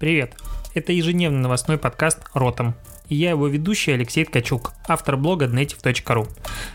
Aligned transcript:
Привет! 0.00 0.32
Это 0.72 0.92
ежедневный 0.92 1.40
новостной 1.40 1.76
подкаст 1.76 2.20
«Ротом». 2.32 2.74
И 3.10 3.16
я 3.16 3.28
его 3.28 3.48
ведущий 3.48 3.92
Алексей 3.92 4.24
Ткачук, 4.24 4.72
автор 4.88 5.18
блога 5.18 5.44
native.ru. 5.44 6.26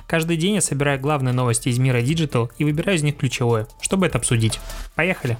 Каждый 0.06 0.38
день 0.38 0.54
я 0.54 0.62
собираю 0.62 1.00
главные 1.00 1.34
новости 1.34 1.70
из 1.70 1.80
мира 1.80 2.04
Digital 2.04 2.52
и 2.60 2.64
выбираю 2.64 3.00
из 3.00 3.02
них 3.02 3.18
ключевое, 3.18 3.66
чтобы 3.82 4.06
это 4.06 4.20
обсудить. 4.20 4.60
Поехали! 4.94 5.40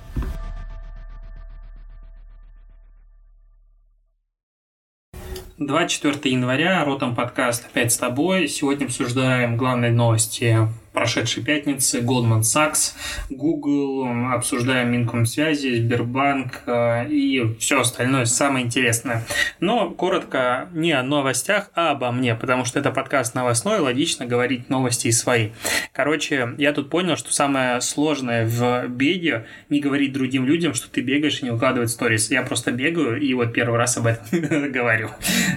Двадцать 5.60 6.26
января, 6.26 6.84
Ротом 6.86 7.14
подкаст 7.14 7.68
опять 7.68 7.94
с 7.94 7.98
тобой. 8.00 8.48
Сегодня 8.48 8.86
обсуждаем 8.86 9.58
главные 9.58 9.92
новости 9.92 10.58
прошедшей 10.96 11.44
пятницы, 11.44 12.00
Goldman 12.00 12.42
Sachs, 12.42 12.94
Google, 13.30 14.08
обсуждаем 14.34 14.92
Минкомсвязи, 14.92 15.76
Сбербанк 15.76 16.64
э, 16.66 17.08
и 17.10 17.56
все 17.60 17.82
остальное 17.82 18.26
самое 18.26 18.66
интересное. 18.66 19.24
Но 19.60 19.92
коротко 19.92 20.70
не 20.74 20.94
о 20.94 21.04
новостях, 21.04 21.70
а 21.76 21.92
обо 21.92 22.12
мне, 22.12 22.34
потому 22.34 22.66
что 22.66 22.80
это 22.80 22.92
подкаст 22.92 23.36
новостной, 23.36 23.80
логично 23.80 24.26
говорить 24.26 24.70
новости 24.70 25.12
свои. 25.12 25.50
Короче, 25.92 26.56
я 26.58 26.74
тут 26.74 26.90
понял, 26.90 27.18
что 27.18 27.34
самое 27.34 27.82
сложное 27.82 28.48
в 28.48 28.88
беге 28.88 29.46
не 29.70 29.82
говорить 29.82 30.14
другим 30.14 30.46
людям, 30.46 30.74
что 30.74 30.90
ты 30.90 31.02
бегаешь 31.02 31.42
и 31.42 31.46
не 31.46 31.52
укладывать 31.52 31.92
сторис. 31.92 32.32
Я 32.32 32.42
просто 32.42 32.72
бегаю 32.72 33.20
и 33.22 33.34
вот 33.34 33.54
первый 33.54 33.78
раз 33.78 33.98
об 33.98 34.08
этом 34.08 34.26
говорю. 34.72 35.10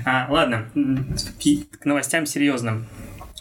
А, 0.04 0.26
ладно, 0.28 0.68
к 0.74 1.84
новостям 1.84 2.26
серьезным. 2.26 2.86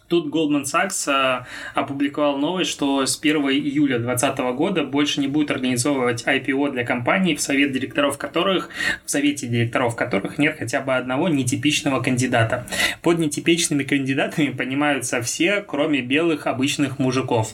Тут 0.08 0.34
Goldman 0.34 0.64
Sachs 0.64 1.10
а, 1.12 1.46
опубликовал 1.74 2.38
новость, 2.38 2.72
что 2.72 3.06
с 3.06 3.20
1 3.20 3.36
июля 3.50 4.00
2020 4.00 4.40
года 4.56 4.84
больше 4.84 5.20
не 5.20 5.28
будет 5.28 5.52
организовывать 5.52 6.24
IPO 6.26 6.72
для 6.72 6.86
компаний, 6.86 7.36
в 7.36 7.42
совет 7.42 7.74
директоров 7.74 8.18
которых, 8.18 8.70
в 9.06 9.12
совете 9.12 9.48
директоров 9.48 9.96
которых 9.96 10.38
нет 10.38 10.56
хотя 10.58 10.80
бы 10.80 10.96
одного 10.96 11.28
нетипичного 11.28 12.02
кандидата. 12.02 12.66
Под 13.02 13.20
нетипичными 13.20 13.84
кандидатами 13.84 14.50
понимаются 14.52 15.22
все, 15.22 15.62
кроме 15.62 16.02
белых 16.02 16.48
обычных 16.48 17.00
мужиков. 17.00 17.54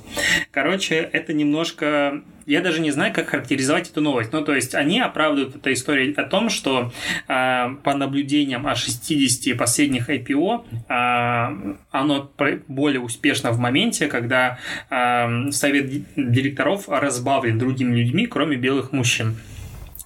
Короче, 0.51 0.95
это 1.11 1.33
немножко 1.33 2.21
я 2.45 2.61
даже 2.61 2.81
не 2.81 2.91
знаю, 2.91 3.13
как 3.13 3.29
характеризовать 3.29 3.89
эту 3.89 4.01
новость. 4.01 4.31
Ну, 4.31 4.43
то 4.43 4.53
есть, 4.53 4.75
они 4.75 4.99
оправдывают 4.99 5.55
эту 5.55 5.71
историю 5.73 6.13
о 6.17 6.23
том, 6.23 6.49
что 6.49 6.91
э, 7.27 7.75
по 7.83 7.93
наблюдениям 7.93 8.67
о 8.67 8.75
60 8.75 9.57
последних 9.57 10.09
IPO 10.09 10.65
э, 10.89 11.75
оно 11.91 12.31
более 12.67 13.01
успешно 13.01 13.51
в 13.51 13.59
моменте, 13.59 14.07
когда 14.07 14.59
э, 14.89 15.51
совет 15.51 15.91
директоров 16.15 16.89
разбавлен 16.89 17.57
другими 17.57 17.95
людьми, 17.99 18.27
кроме 18.27 18.57
белых 18.57 18.91
мужчин. 18.91 19.35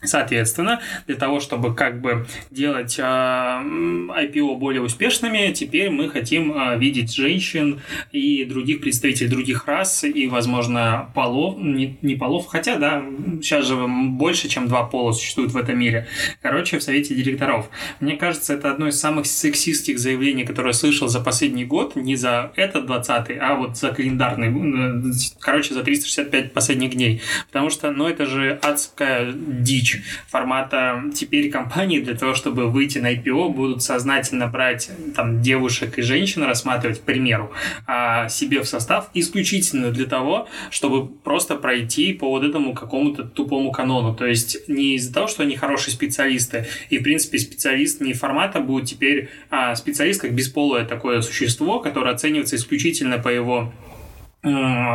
Соответственно, 0.07 0.81
для 1.05 1.15
того, 1.15 1.39
чтобы 1.39 1.75
как 1.75 2.01
бы 2.01 2.25
делать 2.49 2.97
э, 2.97 3.01
IPO 3.01 4.57
более 4.57 4.81
успешными, 4.81 5.51
теперь 5.53 5.89
мы 5.89 6.09
хотим 6.09 6.51
э, 6.51 6.77
видеть 6.77 7.13
женщин 7.13 7.81
и 8.11 8.45
других 8.45 8.81
представителей 8.81 9.29
других 9.29 9.67
рас 9.67 10.03
и, 10.03 10.27
возможно, 10.27 11.09
полов, 11.13 11.57
не, 11.59 11.97
не 12.01 12.15
полов, 12.15 12.47
хотя, 12.47 12.77
да, 12.77 13.03
сейчас 13.41 13.65
же 13.67 13.75
больше, 13.87 14.47
чем 14.47 14.67
два 14.67 14.83
пола 14.83 15.11
существуют 15.11 15.51
в 15.51 15.57
этом 15.57 15.77
мире. 15.77 16.07
Короче, 16.41 16.79
в 16.79 16.83
совете 16.83 17.13
директоров. 17.13 17.69
Мне 17.99 18.15
кажется, 18.15 18.53
это 18.53 18.71
одно 18.71 18.87
из 18.87 18.99
самых 18.99 19.25
сексистских 19.25 19.99
заявлений, 19.99 20.45
которые 20.45 20.71
я 20.71 20.73
слышал 20.73 21.07
за 21.07 21.19
последний 21.19 21.65
год, 21.65 21.95
не 21.95 22.15
за 22.15 22.51
этот 22.55 22.85
20 22.85 23.37
а 23.39 23.55
вот 23.55 23.77
за 23.77 23.89
календарный, 23.89 24.47
э, 24.47 25.11
короче, 25.39 25.73
за 25.73 25.83
365 25.83 26.53
последних 26.53 26.91
дней. 26.91 27.21
Потому 27.47 27.69
что, 27.69 27.91
ну, 27.91 28.07
это 28.07 28.25
же 28.25 28.59
адская 28.61 29.33
дичь 29.33 29.96
формата 30.27 31.03
теперь 31.13 31.49
компании 31.49 31.99
для 31.99 32.15
того, 32.15 32.33
чтобы 32.33 32.69
выйти 32.69 32.99
на 32.99 33.13
IPO, 33.13 33.49
будут 33.49 33.83
сознательно 33.83 34.47
брать 34.47 34.89
там 35.15 35.41
девушек 35.41 35.97
и 35.97 36.01
женщин, 36.01 36.43
рассматривать, 36.43 37.01
к 37.01 37.03
примеру, 37.03 37.51
а, 37.85 38.29
себе 38.29 38.61
в 38.61 38.67
состав 38.67 39.09
исключительно 39.13 39.91
для 39.91 40.05
того, 40.05 40.47
чтобы 40.69 41.07
просто 41.07 41.55
пройти 41.55 42.13
по 42.13 42.29
вот 42.29 42.43
этому 42.43 42.73
какому-то 42.73 43.23
тупому 43.23 43.71
канону. 43.71 44.15
То 44.15 44.25
есть 44.25 44.67
не 44.67 44.95
из-за 44.95 45.13
того, 45.13 45.27
что 45.27 45.43
они 45.43 45.55
хорошие 45.55 45.93
специалисты, 45.93 46.67
и 46.89 46.97
в 46.97 47.03
принципе 47.03 47.39
специалист 47.39 48.01
не 48.01 48.13
формата 48.13 48.59
будет 48.59 48.89
теперь 48.89 49.29
а 49.49 49.75
специалист 49.75 50.21
как 50.21 50.33
бесполое 50.33 50.85
такое 50.85 51.21
существо, 51.21 51.79
которое 51.79 52.13
оценивается 52.13 52.55
исключительно 52.55 53.17
по 53.17 53.29
его 53.29 53.73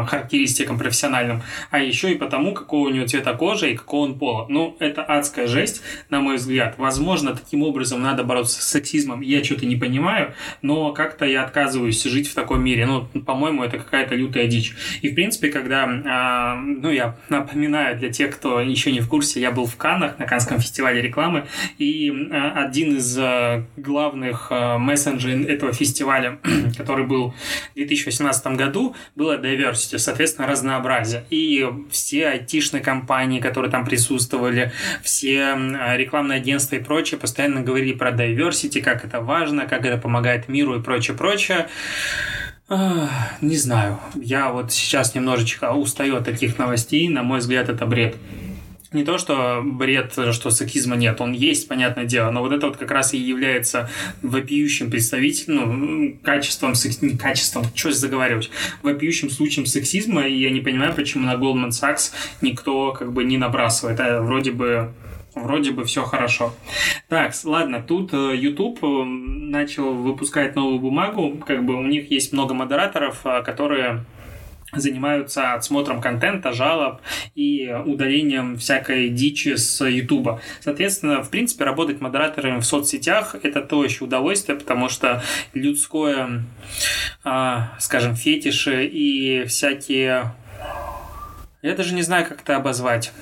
характеристикам 0.07 0.79
профессиональным, 0.79 1.43
а 1.71 1.79
еще 1.79 2.13
и 2.13 2.17
потому, 2.17 2.53
какого 2.55 2.89
у 2.89 2.91
него 2.91 3.07
цвета 3.07 3.35
кожи 3.35 3.73
и 3.73 3.77
какого 3.77 4.05
он 4.05 4.19
пола. 4.19 4.47
Ну, 4.49 4.77
это 4.79 5.03
адская 5.03 5.47
жесть, 5.47 5.83
на 6.11 6.21
мой 6.21 6.37
взгляд. 6.37 6.75
Возможно, 6.79 7.35
таким 7.35 7.63
образом 7.63 8.03
надо 8.03 8.25
бороться 8.25 8.63
с 8.63 8.69
сексизмом, 8.69 9.21
я 9.21 9.43
что-то 9.43 9.67
не 9.67 9.77
понимаю, 9.77 10.35
но 10.63 10.93
как-то 10.93 11.25
я 11.25 11.45
отказываюсь 11.45 12.03
жить 12.03 12.29
в 12.29 12.35
таком 12.35 12.63
мире. 12.63 12.87
Ну, 12.87 13.05
по-моему, 13.21 13.63
это 13.63 13.79
какая-то 13.79 14.15
лютая 14.15 14.47
дичь. 14.47 14.75
И, 15.03 15.09
в 15.09 15.15
принципе, 15.15 15.51
когда, 15.51 15.89
а, 16.07 16.57
ну, 16.57 16.91
я 16.91 17.17
напоминаю 17.29 17.99
для 17.99 18.11
тех, 18.11 18.37
кто 18.37 18.61
еще 18.61 18.93
не 18.93 19.01
в 19.01 19.09
курсе, 19.09 19.41
я 19.41 19.51
был 19.51 19.67
в 19.67 19.77
Каннах, 19.77 20.19
на 20.19 20.27
Канском 20.27 20.61
фестивале 20.61 21.03
рекламы, 21.03 21.47
и 21.79 22.13
а, 22.31 22.65
один 22.65 22.97
из 22.97 23.17
а, 23.19 23.65
главных 23.77 24.49
а, 24.51 24.79
мессенджеров 24.79 25.47
этого 25.47 25.73
фестиваля, 25.73 26.39
который 26.77 27.07
был 27.07 27.35
в 27.73 27.75
2018 27.75 28.47
году, 28.49 28.95
было 29.15 29.39
diversity, 29.43 29.99
соответственно, 29.99 30.47
разнообразие. 30.47 31.25
И 31.31 31.69
все 31.91 32.29
айтишные 32.29 32.83
компании, 32.83 33.41
которые 33.41 33.71
там 33.71 33.85
присутствовали, 33.85 34.73
все 35.03 35.55
рекламные 35.97 36.39
агентства 36.39 36.77
и 36.77 36.83
прочее 36.83 37.19
постоянно 37.19 37.61
говорили 37.63 37.93
про 37.93 38.11
diversity, 38.11 38.81
как 38.81 39.05
это 39.05 39.21
важно, 39.21 39.67
как 39.67 39.85
это 39.85 39.99
помогает 39.99 40.49
миру 40.49 40.79
и 40.79 40.83
прочее, 40.83 41.17
прочее. 41.17 41.69
Не 42.71 43.57
знаю. 43.57 43.99
Я 44.15 44.51
вот 44.51 44.73
сейчас 44.73 45.15
немножечко 45.15 45.73
устаю 45.73 46.17
от 46.17 46.25
таких 46.25 46.59
новостей. 46.59 47.09
На 47.09 47.23
мой 47.23 47.41
взгляд, 47.41 47.69
это 47.69 47.85
бред 47.85 48.17
не 48.93 49.05
то, 49.05 49.19
что 49.19 49.63
бред, 49.65 50.13
что 50.33 50.51
сексизма 50.51 50.97
нет, 50.97 51.21
он 51.21 51.33
есть, 51.33 51.69
понятное 51.69 52.05
дело, 52.05 52.31
но 52.31 52.41
вот 52.41 52.53
это 52.53 52.67
вот 52.67 52.77
как 52.77 52.91
раз 52.91 53.15
и 53.15 53.19
является 53.19 53.91
вопиющим 54.23 54.91
представителем, 54.91 55.81
ну, 55.81 56.17
качеством, 56.23 56.75
не 57.01 57.17
качеством, 57.17 57.65
что 57.75 57.89
я 57.89 57.95
заговариваюсь, 57.95 58.51
вопиющим 58.83 59.31
случаем 59.31 59.67
сексизма, 59.67 60.27
и 60.27 60.35
я 60.35 60.51
не 60.51 60.61
понимаю, 60.61 60.95
почему 60.95 61.27
на 61.27 61.35
Goldman 61.35 61.71
Sachs 61.71 62.13
никто 62.41 62.93
как 62.93 63.13
бы 63.13 63.25
не 63.25 63.39
набрасывает, 63.39 64.01
а 64.01 64.21
вроде 64.21 64.53
бы 64.53 64.93
Вроде 65.35 65.71
бы 65.71 65.85
все 65.85 66.05
хорошо. 66.05 66.53
Так, 67.09 67.33
ладно, 67.45 67.83
тут 67.83 68.13
э, 68.13 68.37
YouTube 68.37 68.79
э, 68.85 69.05
начал 69.05 69.95
выпускать 69.95 70.55
новую 70.57 70.79
бумагу, 70.79 71.39
как 71.47 71.65
бы 71.65 71.75
у 71.75 71.87
них 71.87 72.11
есть 72.11 72.35
много 72.35 72.53
модераторов, 72.53 73.25
э, 73.25 73.43
которые 73.43 74.05
занимаются 74.73 75.53
отсмотром 75.53 76.01
контента, 76.01 76.53
жалоб 76.53 77.01
и 77.35 77.75
удалением 77.85 78.57
всякой 78.57 79.09
дичи 79.11 79.57
с 79.57 79.85
Ютуба. 79.85 80.41
Соответственно, 80.61 81.23
в 81.23 81.31
принципе, 81.31 81.65
работать 81.65 82.01
модераторами 82.01 82.61
в 82.61 82.65
соцсетях– 82.65 83.37
это 83.43 83.61
то 83.61 83.85
еще 83.85 84.05
удовольствие, 84.05 84.59
потому 84.59 84.89
что 84.89 85.23
людское, 85.55 86.45
а, 87.25 87.77
скажем, 87.79 88.17
фетиши 88.17 88.87
и 88.87 89.45
всякие... 89.45 90.33
Я 91.63 91.75
даже 91.77 91.95
не 91.95 92.03
знаю, 92.03 92.27
как 92.27 92.41
это 92.41 92.57
обозвать 92.57 93.13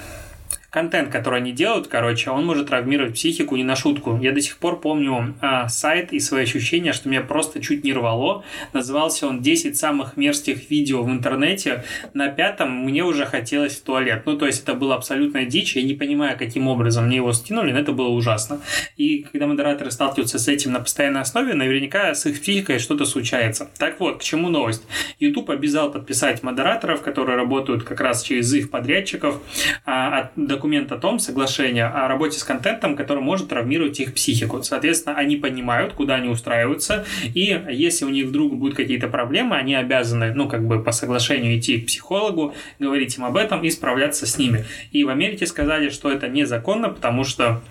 контент, 0.71 1.11
который 1.11 1.41
они 1.41 1.53
делают, 1.53 1.89
короче, 1.89 2.31
он 2.31 2.47
может 2.47 2.69
травмировать 2.69 3.15
психику 3.15 3.57
не 3.57 3.65
на 3.65 3.75
шутку. 3.77 4.19
Я 4.23 4.33
до 4.33 4.41
сих 4.41 4.57
пор 4.57 4.81
помню 4.81 5.35
а, 5.41 5.69
сайт 5.69 6.13
и 6.13 6.21
свои 6.21 6.45
ощущения, 6.45 6.93
что 6.93 7.09
меня 7.09 7.21
просто 7.21 7.61
чуть 7.61 7.83
не 7.85 7.93
рвало. 7.93 8.45
Назывался 8.73 9.27
он 9.27 9.41
«10 9.41 9.75
самых 9.75 10.17
мерзких 10.17 10.71
видео 10.71 11.03
в 11.03 11.11
интернете». 11.11 11.85
На 12.15 12.29
пятом 12.29 12.85
мне 12.85 13.03
уже 13.03 13.27
хотелось 13.27 13.77
в 13.77 13.83
туалет. 13.83 14.23
Ну, 14.27 14.37
то 14.37 14.47
есть 14.47 14.63
это 14.63 14.75
было 14.75 14.95
абсолютная 14.95 15.45
дичь. 15.45 15.75
Я 15.75 15.83
не 15.83 15.95
понимаю, 15.95 16.39
каким 16.39 16.69
образом 16.69 17.07
мне 17.07 17.17
его 17.17 17.33
скинули, 17.33 17.73
но 17.73 17.81
это 17.81 17.93
было 17.93 18.09
ужасно. 18.09 18.61
И 18.97 19.23
когда 19.23 19.47
модераторы 19.49 19.91
сталкиваются 19.91 20.39
с 20.39 20.47
этим 20.47 20.73
на 20.73 20.81
постоянной 20.81 21.23
основе, 21.23 21.55
наверняка 21.55 22.15
с 22.15 22.27
их 22.27 22.41
психикой 22.41 22.78
что-то 22.78 23.07
случается. 23.07 23.69
Так 23.77 23.99
вот, 23.99 24.21
к 24.21 24.23
чему 24.23 24.49
новость? 24.49 24.83
YouTube 25.19 25.51
обязал 25.51 25.91
подписать 25.91 26.45
модераторов, 26.45 27.03
которые 27.03 27.37
работают 27.37 27.83
как 27.83 28.01
раз 28.01 28.23
через 28.23 28.53
их 28.55 28.71
подрядчиков, 28.71 29.41
а, 29.84 30.31
документ 30.60 30.92
о 30.92 30.98
том, 30.98 31.18
соглашение 31.18 31.86
о 31.86 32.07
работе 32.07 32.39
с 32.39 32.45
контентом, 32.45 32.95
который 32.95 33.22
может 33.22 33.48
травмировать 33.48 33.98
их 33.98 34.12
психику. 34.12 34.62
Соответственно, 34.62 35.16
они 35.16 35.36
понимают, 35.36 35.95
куда 35.95 36.16
они 36.16 36.28
устраиваются, 36.28 37.07
и 37.34 37.59
если 37.71 38.04
у 38.04 38.10
них 38.10 38.27
вдруг 38.27 38.54
будут 38.54 38.77
какие-то 38.77 39.09
проблемы, 39.09 39.57
они 39.57 39.74
обязаны, 39.74 40.34
ну, 40.34 40.48
как 40.48 40.66
бы 40.66 40.83
по 40.83 40.92
соглашению 40.92 41.59
идти 41.59 41.80
к 41.80 41.86
психологу, 41.86 42.54
говорить 42.78 43.16
им 43.16 43.24
об 43.24 43.39
этом 43.39 43.62
и 43.62 43.71
справляться 43.71 44.27
с 44.27 44.36
ними. 44.36 44.66
И 44.92 45.03
в 45.03 45.09
Америке 45.09 45.47
сказали, 45.47 45.89
что 45.89 46.12
это 46.12 46.28
незаконно, 46.28 46.91
потому 46.91 47.24
что 47.24 47.63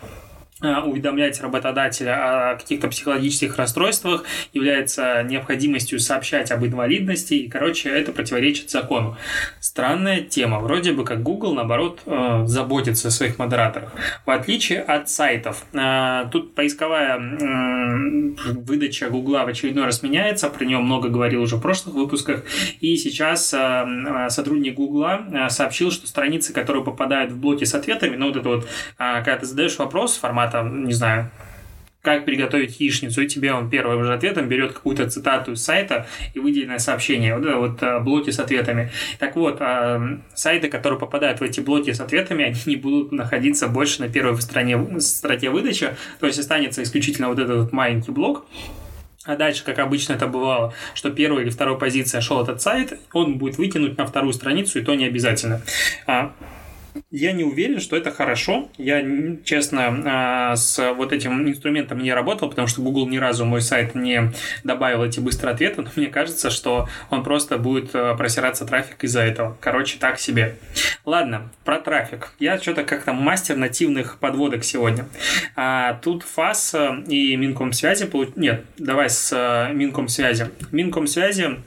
уведомлять 0.61 1.39
работодателя 1.39 2.51
о 2.51 2.55
каких-то 2.55 2.89
психологических 2.89 3.55
расстройствах 3.57 4.25
является 4.51 5.23
необходимостью 5.23 5.99
сообщать 5.99 6.51
об 6.51 6.65
инвалидности, 6.65 7.35
и, 7.35 7.47
короче, 7.47 7.89
это 7.89 8.11
противоречит 8.11 8.69
закону. 8.69 9.17
Странная 9.59 10.21
тема. 10.21 10.59
Вроде 10.59 10.91
бы 10.91 11.05
как 11.05 11.23
Google, 11.23 11.53
наоборот, 11.53 12.01
э, 12.05 12.43
заботится 12.45 13.07
о 13.07 13.11
своих 13.11 13.39
модераторах. 13.39 13.93
В 14.25 14.31
отличие 14.31 14.81
от 14.81 15.09
сайтов. 15.09 15.63
Э, 15.73 16.27
тут 16.31 16.55
поисковая 16.55 17.19
выдача 18.53 19.09
Google 19.09 19.45
в 19.45 19.47
очередной 19.47 19.85
раз 19.85 20.03
меняется, 20.03 20.49
про 20.49 20.65
нее 20.65 20.79
много 20.79 21.09
говорил 21.09 21.41
уже 21.41 21.55
в 21.55 21.61
прошлых 21.61 21.95
выпусках, 21.95 22.43
и 22.81 22.97
сейчас 22.97 23.55
сотрудник 24.29 24.75
Google 24.75 25.05
сообщил, 25.49 25.91
что 25.91 26.07
страницы, 26.07 26.53
которые 26.53 26.83
попадают 26.83 27.31
в 27.31 27.39
блоки 27.39 27.63
с 27.63 27.73
ответами, 27.73 28.15
ну 28.15 28.27
вот 28.27 28.35
это 28.35 28.49
вот, 28.49 28.67
когда 28.97 29.37
ты 29.37 29.45
задаешь 29.45 29.77
вопрос, 29.77 30.17
формат 30.17 30.48
там, 30.49 30.85
не 30.85 30.93
знаю, 30.93 31.31
как 32.01 32.25
приготовить 32.25 32.79
яичницу, 32.79 33.21
и 33.21 33.27
тебе 33.27 33.53
он 33.53 33.69
первым 33.69 34.03
же 34.03 34.13
ответом 34.13 34.47
берет 34.47 34.71
какую-то 34.71 35.09
цитату 35.09 35.51
из 35.51 35.63
сайта 35.63 36.07
и 36.33 36.39
выделенное 36.39 36.79
сообщение. 36.79 37.37
Вот 37.37 37.45
вот 37.53 37.83
а, 37.83 37.99
блоки 37.99 38.29
с 38.29 38.39
ответами. 38.39 38.89
Так 39.19 39.35
вот, 39.35 39.57
а, 39.59 40.19
сайты, 40.33 40.69
которые 40.69 40.99
попадают 40.99 41.41
в 41.41 41.43
эти 41.43 41.59
блоки 41.59 41.91
с 41.91 41.99
ответами, 41.99 42.45
они 42.45 42.59
не 42.65 42.77
будут 42.77 43.11
находиться 43.11 43.67
больше 43.67 44.01
на 44.01 44.09
первой 44.09 44.41
стороне, 44.41 44.99
строке 45.01 45.49
выдачи, 45.49 45.95
то 46.19 46.27
есть 46.27 46.39
останется 46.39 46.81
исключительно 46.83 47.27
вот 47.27 47.39
этот 47.39 47.57
вот 47.63 47.73
маленький 47.73 48.11
блок, 48.11 48.45
а 49.25 49.35
дальше, 49.35 49.63
как 49.65 49.79
обычно 49.79 50.13
это 50.13 50.27
бывало, 50.27 50.73
что 50.93 51.11
первая 51.11 51.43
или 51.43 51.49
вторая 51.49 51.75
позиция 51.75 52.21
шел 52.21 52.41
этот 52.41 52.61
сайт, 52.61 52.97
он 53.11 53.37
будет 53.37 53.57
выкинуть 53.57 53.97
на 53.97 54.05
вторую 54.05 54.31
страницу, 54.33 54.79
и 54.79 54.81
то 54.81 54.95
не 54.95 55.05
обязательно. 55.05 55.61
А, 56.07 56.33
я 57.11 57.31
не 57.31 57.43
уверен, 57.43 57.79
что 57.79 57.95
это 57.95 58.11
хорошо. 58.11 58.69
Я, 58.77 59.03
честно, 59.43 60.03
а, 60.05 60.55
с 60.55 60.93
вот 60.93 61.11
этим 61.13 61.47
инструментом 61.47 61.99
не 61.99 62.13
работал, 62.13 62.49
потому 62.49 62.67
что 62.67 62.81
Google 62.81 63.07
ни 63.07 63.17
разу 63.17 63.45
мой 63.45 63.61
сайт 63.61 63.95
не 63.95 64.31
добавил 64.63 65.03
эти 65.03 65.19
быстрые 65.19 65.53
ответы, 65.53 65.81
но 65.81 65.89
мне 65.95 66.07
кажется, 66.07 66.49
что 66.49 66.87
он 67.09 67.23
просто 67.23 67.57
будет 67.57 67.91
а, 67.93 68.15
просираться 68.15 68.65
трафик 68.65 69.03
из-за 69.03 69.21
этого. 69.21 69.57
Короче, 69.59 69.97
так 69.99 70.19
себе. 70.19 70.57
Ладно, 71.05 71.49
про 71.63 71.79
трафик. 71.79 72.33
Я 72.39 72.57
что-то 72.57 72.83
как-то 72.83 73.13
мастер 73.13 73.55
нативных 73.55 74.17
подводок 74.19 74.63
сегодня. 74.63 75.05
А, 75.55 75.99
тут 76.01 76.23
ФАС 76.23 76.75
и 77.07 77.35
Минкомсвязи... 77.35 78.09
Нет, 78.35 78.65
давай 78.77 79.09
с 79.09 79.69
Минкомсвязи. 79.73 80.49
Минкомсвязи 80.71 81.43
а, 81.43 81.57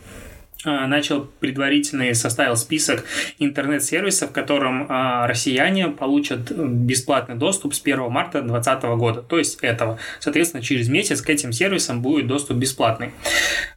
начал 0.65 1.25
предварительный, 1.41 2.15
составил 2.15 2.57
список 2.57 3.05
интернет-сервисов, 3.39 4.31
в 4.31 4.33
котором 4.33 4.87
а, 4.89 5.27
россияне 5.27 5.89
получат 5.89 6.53
бесплатный 6.53 7.35
доступ 7.35 7.75
с 7.75 7.81
1 7.81 8.11
марта 8.11 8.43
2020 8.43 8.85
года, 8.99 9.23
то 9.23 9.39
есть 9.39 9.59
этого. 9.63 9.99
Соответственно, 10.21 10.63
через 10.63 10.89
месяц 10.89 11.21
к 11.21 11.31
этим 11.31 11.53
сервисам 11.53 12.03
будет 12.03 12.27
доступ 12.27 12.59
бесплатный. 12.59 13.13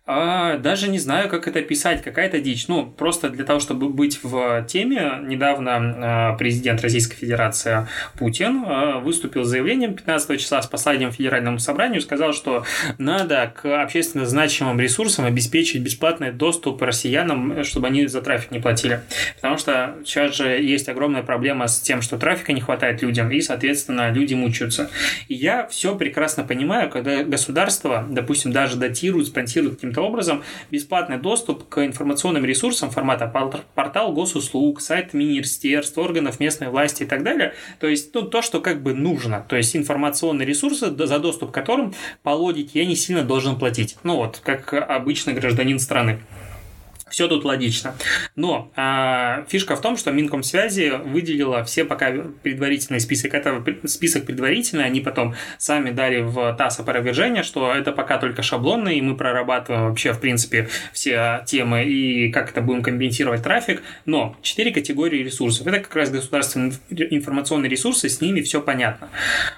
А, 0.08 0.58
даже 0.58 0.88
не 0.88 1.00
знаю, 1.00 1.30
как 1.30 1.48
это 1.48 1.64
писать, 1.64 2.04
какая-то 2.04 2.40
дичь. 2.40 2.68
Ну, 2.68 2.86
просто 2.86 3.30
для 3.30 3.44
того, 3.44 3.60
чтобы 3.60 3.90
быть 3.90 4.20
в 4.22 4.64
теме, 4.68 5.14
недавно 5.24 5.72
а, 5.74 6.36
президент 6.36 6.82
Российской 6.82 7.16
Федерации 7.16 7.88
Путин 8.14 8.64
а, 8.68 9.00
выступил 9.00 9.46
с 9.46 9.48
заявлением 9.48 9.96
15 9.96 10.40
числа 10.40 10.62
с 10.62 10.68
посланием 10.68 11.12
Федеральному 11.12 11.58
собранию, 11.58 12.02
сказал, 12.02 12.34
что 12.34 12.66
надо 13.00 13.52
к 13.56 13.82
общественно 13.82 14.28
значимым 14.28 14.80
ресурсам 14.80 15.26
обеспечить 15.26 15.82
бесплатный 15.82 16.32
доступ 16.32 16.84
россиянам, 16.84 17.64
чтобы 17.64 17.88
они 17.88 18.06
за 18.06 18.22
трафик 18.22 18.52
не 18.52 18.60
платили. 18.60 19.02
Потому 19.38 19.58
что 19.58 19.96
сейчас 20.06 20.36
же 20.36 20.50
есть 20.50 20.88
огромная 20.88 21.24
проблема 21.24 21.68
с 21.68 21.80
тем, 21.80 22.04
что 22.04 22.20
трафика 22.20 22.54
не 22.54 22.62
хватает 22.62 23.02
людям, 23.02 23.32
и, 23.32 23.42
соответственно, 23.42 24.12
люди 24.12 24.36
мучаются. 24.36 24.92
И 25.30 25.34
я 25.34 25.66
все 25.66 25.96
прекрасно 25.96 26.44
понимаю, 26.44 26.92
когда 26.92 27.24
государство, 27.24 28.06
допустим, 28.08 28.52
даже 28.52 28.76
датирует, 28.76 29.26
спонсирует 29.26 29.80
образом 30.04 30.44
бесплатный 30.72 31.18
доступ 31.18 31.68
к 31.70 31.86
информационным 31.86 32.46
ресурсам 32.46 32.90
формата 32.90 33.28
портал 33.74 34.14
госуслуг, 34.14 34.82
сайт 34.82 35.14
министерств, 35.14 35.98
органов 35.98 36.40
местной 36.40 36.70
власти 36.70 37.04
и 37.04 37.06
так 37.06 37.24
далее. 37.24 37.54
То 37.80 37.88
есть 37.88 38.14
ну, 38.14 38.24
то, 38.24 38.42
что 38.42 38.62
как 38.62 38.82
бы 38.82 38.94
нужно. 38.94 39.46
То 39.48 39.56
есть 39.56 39.76
информационные 39.76 40.46
ресурсы, 40.46 40.96
за 40.96 41.20
доступ 41.20 41.52
к 41.52 41.54
которым 41.54 41.94
по 42.24 42.32
логике 42.32 42.80
я 42.80 42.86
не 42.86 42.96
сильно 42.96 43.24
должен 43.24 43.58
платить. 43.58 43.98
Ну 44.04 44.18
вот, 44.18 44.42
как 44.44 44.74
обычный 44.74 45.34
гражданин 45.34 45.80
страны. 45.80 46.20
Все 47.16 47.30
тут 47.30 47.46
логично. 47.46 47.96
Но 48.36 48.74
а, 48.76 49.46
фишка 49.48 49.78
в 49.78 49.82
том, 49.82 49.96
что 49.96 50.12
Минкомсвязи 50.12 50.90
выделила 51.06 51.64
все 51.64 51.86
пока 51.86 52.12
предварительный 52.44 53.00
список. 53.00 53.34
Это 53.34 53.64
список 53.86 54.26
предварительный, 54.26 54.84
они 54.84 55.00
потом 55.00 55.34
сами 55.58 55.92
дали 55.92 56.20
в 56.20 56.54
ТАСС 56.58 56.82
опровержение, 56.82 57.44
что 57.44 57.74
это 57.74 57.94
пока 57.94 58.18
только 58.18 58.44
шаблонный, 58.44 58.98
и 58.98 59.02
мы 59.02 59.16
прорабатываем 59.16 59.88
вообще, 59.88 60.12
в 60.12 60.20
принципе, 60.20 60.68
все 60.92 61.42
темы 61.48 61.86
и 61.86 62.34
как 62.34 62.50
это 62.50 62.60
будем 62.60 62.84
компенсировать 62.84 63.44
трафик. 63.44 63.82
Но 64.06 64.36
четыре 64.42 64.72
категории 64.72 65.24
ресурсов. 65.24 65.68
Это 65.68 65.80
как 65.80 65.96
раз 65.96 66.12
государственные 66.12 66.74
информационные 66.90 67.70
ресурсы, 67.70 68.10
с 68.10 68.20
ними 68.20 68.42
все 68.42 68.60
понятно. 68.60 69.08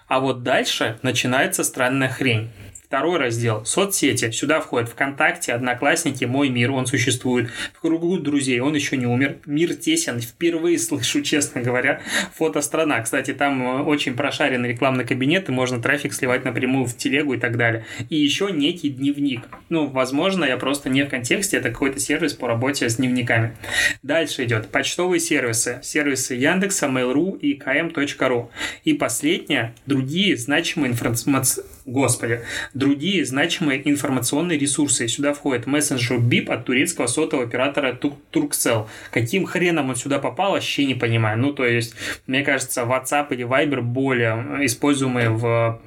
А 0.07 0.19
вот 0.19 0.43
дальше 0.43 0.99
начинается 1.01 1.63
странная 1.63 2.09
хрень. 2.09 2.51
Второй 2.87 3.17
раздел– 3.17 3.63
соцсети. 3.65 4.31
Сюда 4.31 4.61
входят 4.61 4.87
ВКонтакте, 4.87 5.51
Одноклассники, 5.51 6.23
Мой 6.23 6.47
мир, 6.47 6.71
он 6.71 6.85
существует. 6.85 7.49
В 7.73 7.81
кругу 7.81 8.17
друзей, 8.17 8.61
он 8.61 8.75
еще 8.75 8.95
не 8.95 9.05
умер. 9.05 9.39
Мир 9.45 9.75
тесен, 9.75 10.21
впервые 10.21 10.79
слышу, 10.79 11.21
честно 11.23 11.59
говоря. 11.59 11.99
Фотострана. 12.35 13.01
Кстати, 13.01 13.33
там 13.33 13.61
э, 13.61 13.83
очень 13.83 14.15
прошаренный 14.15 14.69
рекламный 14.69 15.03
кабинет, 15.03 15.49
и 15.49 15.51
можно 15.51 15.81
трафик 15.81 16.13
сливать 16.13 16.45
напрямую 16.45 16.85
в 16.85 16.95
телегу 16.95 17.33
и 17.33 17.37
так 17.37 17.57
далее. 17.57 17.85
И 18.07 18.15
еще 18.15 18.51
некий 18.53 18.87
дневник. 18.87 19.41
Ну, 19.67 19.87
возможно, 19.87 20.45
я 20.45 20.55
просто 20.55 20.89
не 20.89 21.03
в 21.03 21.09
контексте, 21.09 21.57
это 21.57 21.71
какой-то 21.71 21.99
сервис 21.99 22.35
по 22.35 22.47
работе 22.47 22.87
с 22.87 22.95
дневниками. 22.95 23.57
Дальше 24.01 24.45
идет 24.45 24.69
почтовые 24.69 25.19
сервисы. 25.19 25.81
Сервисы 25.83 26.35
Яндекса, 26.35 26.85
Mail.ru 26.85 27.37
и 27.37 27.59
km.ru. 27.59 28.47
И 28.85 28.93
последнее– 28.93 29.73
другие 29.85 30.37
значимые 30.37 30.91
информации 30.91 31.63
господи, 31.87 32.41
другие 32.73 33.25
значимые 33.25 33.89
информационные 33.89 34.59
ресурсы. 34.59 35.07
Сюда 35.07 35.33
входит 35.33 35.65
мессенджер 35.65 36.17
BIP 36.19 36.49
от 36.49 36.65
турецкого 36.65 37.07
сотового 37.07 37.47
оператора 37.47 37.97
Turkcell. 38.31 38.87
Каким 39.11 39.45
хреном 39.45 39.89
он 39.89 39.95
сюда 39.95 40.19
попал, 40.19 40.51
вообще 40.51 40.85
не 40.85 40.95
понимаю. 40.95 41.39
Ну, 41.39 41.53
то 41.53 41.65
есть, 41.65 41.95
мне 42.27 42.43
кажется, 42.43 42.81
WhatsApp 42.81 43.27
или 43.31 43.45
Viber 43.45 43.81
более 43.81 44.65
используемые 44.65 45.29
в 45.29 45.79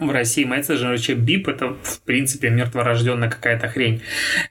в 0.00 0.10
России 0.10 0.44
мессенджер, 0.44 0.98
чем 0.98 1.24
BIP, 1.24 1.50
это, 1.50 1.76
в 1.82 2.00
принципе, 2.02 2.50
мертворожденная 2.50 3.30
какая-то 3.30 3.68
хрень. 3.68 4.02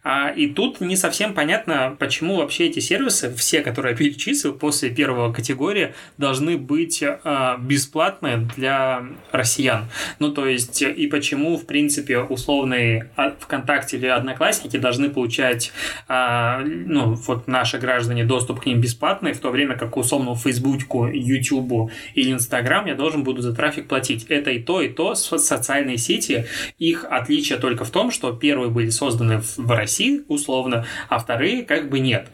А, 0.03 0.29
и 0.29 0.47
тут 0.47 0.81
не 0.81 0.95
совсем 0.95 1.33
понятно, 1.33 1.95
почему 1.99 2.37
вообще 2.37 2.67
эти 2.67 2.79
сервисы, 2.79 3.33
все, 3.35 3.61
которые 3.61 3.91
я 3.91 3.97
перечислил 3.97 4.53
после 4.53 4.89
первого 4.89 5.33
категории, 5.33 5.93
должны 6.17 6.57
быть 6.57 7.03
а, 7.03 7.57
бесплатны 7.57 8.47
для 8.55 9.03
россиян. 9.31 9.89
Ну, 10.19 10.31
то 10.31 10.45
есть, 10.47 10.81
и 10.81 11.07
почему, 11.07 11.57
в 11.57 11.65
принципе, 11.65 12.19
условные 12.19 13.09
ВКонтакте 13.39 13.97
или 13.97 14.07
Одноклассники 14.07 14.77
должны 14.77 15.09
получать, 15.09 15.71
а, 16.07 16.61
ну, 16.63 17.15
вот 17.15 17.47
наши 17.47 17.77
граждане 17.77 18.23
доступ 18.25 18.61
к 18.61 18.65
ним 18.65 18.81
бесплатный, 18.81 19.33
в 19.33 19.39
то 19.39 19.49
время 19.49 19.77
как 19.77 19.97
условно 19.97 20.35
Фейсбуку, 20.35 21.07
Ютубу 21.07 21.91
или 22.13 22.31
Инстаграм 22.31 22.85
я 22.85 22.95
должен 22.95 23.23
буду 23.23 23.41
за 23.41 23.53
трафик 23.53 23.87
платить. 23.87 24.25
Это 24.29 24.51
и 24.51 24.59
то, 24.59 24.81
и 24.81 24.89
то 24.89 25.15
с 25.15 25.31
социальные 25.43 25.97
сети, 25.97 26.45
их 26.77 27.05
отличие 27.09 27.57
только 27.59 27.85
в 27.85 27.91
том, 27.91 28.11
что 28.11 28.31
первые 28.33 28.69
были 28.69 28.89
созданы 28.89 29.41
в 29.57 29.71
России, 29.71 30.21
условно, 30.27 30.85
а 31.09 31.19
вторые 31.19 31.63
как 31.63 31.89
бы 31.89 31.99
нет. 31.99 32.27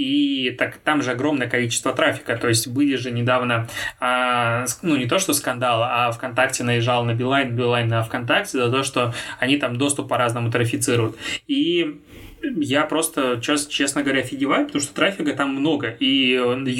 И 0.00 0.50
так 0.58 0.78
там 0.78 1.02
же 1.02 1.10
огромное 1.10 1.46
количество 1.46 1.92
трафика. 1.92 2.34
То 2.36 2.48
есть 2.48 2.68
были 2.68 2.96
же 2.96 3.10
недавно, 3.10 3.68
а, 4.00 4.64
ну 4.80 4.96
не 4.96 5.06
то 5.06 5.18
что 5.18 5.34
скандал, 5.34 5.82
а 5.82 6.10
ВКонтакте 6.12 6.64
наезжал 6.64 7.04
на 7.04 7.14
Билайн, 7.14 7.54
Билайн 7.54 7.86
на 7.88 8.02
ВКонтакте 8.02 8.56
за 8.56 8.70
то, 8.70 8.82
что 8.82 9.12
они 9.38 9.58
там 9.58 9.76
доступ 9.76 10.08
по-разному 10.08 10.50
трафицируют. 10.50 11.16
И 11.46 12.00
я 12.42 12.84
просто, 12.84 13.40
честно 13.40 14.02
говоря, 14.02 14.20
офигеваю, 14.20 14.66
потому 14.66 14.82
что 14.82 14.94
трафика 14.94 15.32
там 15.34 15.54
много. 15.54 15.88
И 16.00 16.38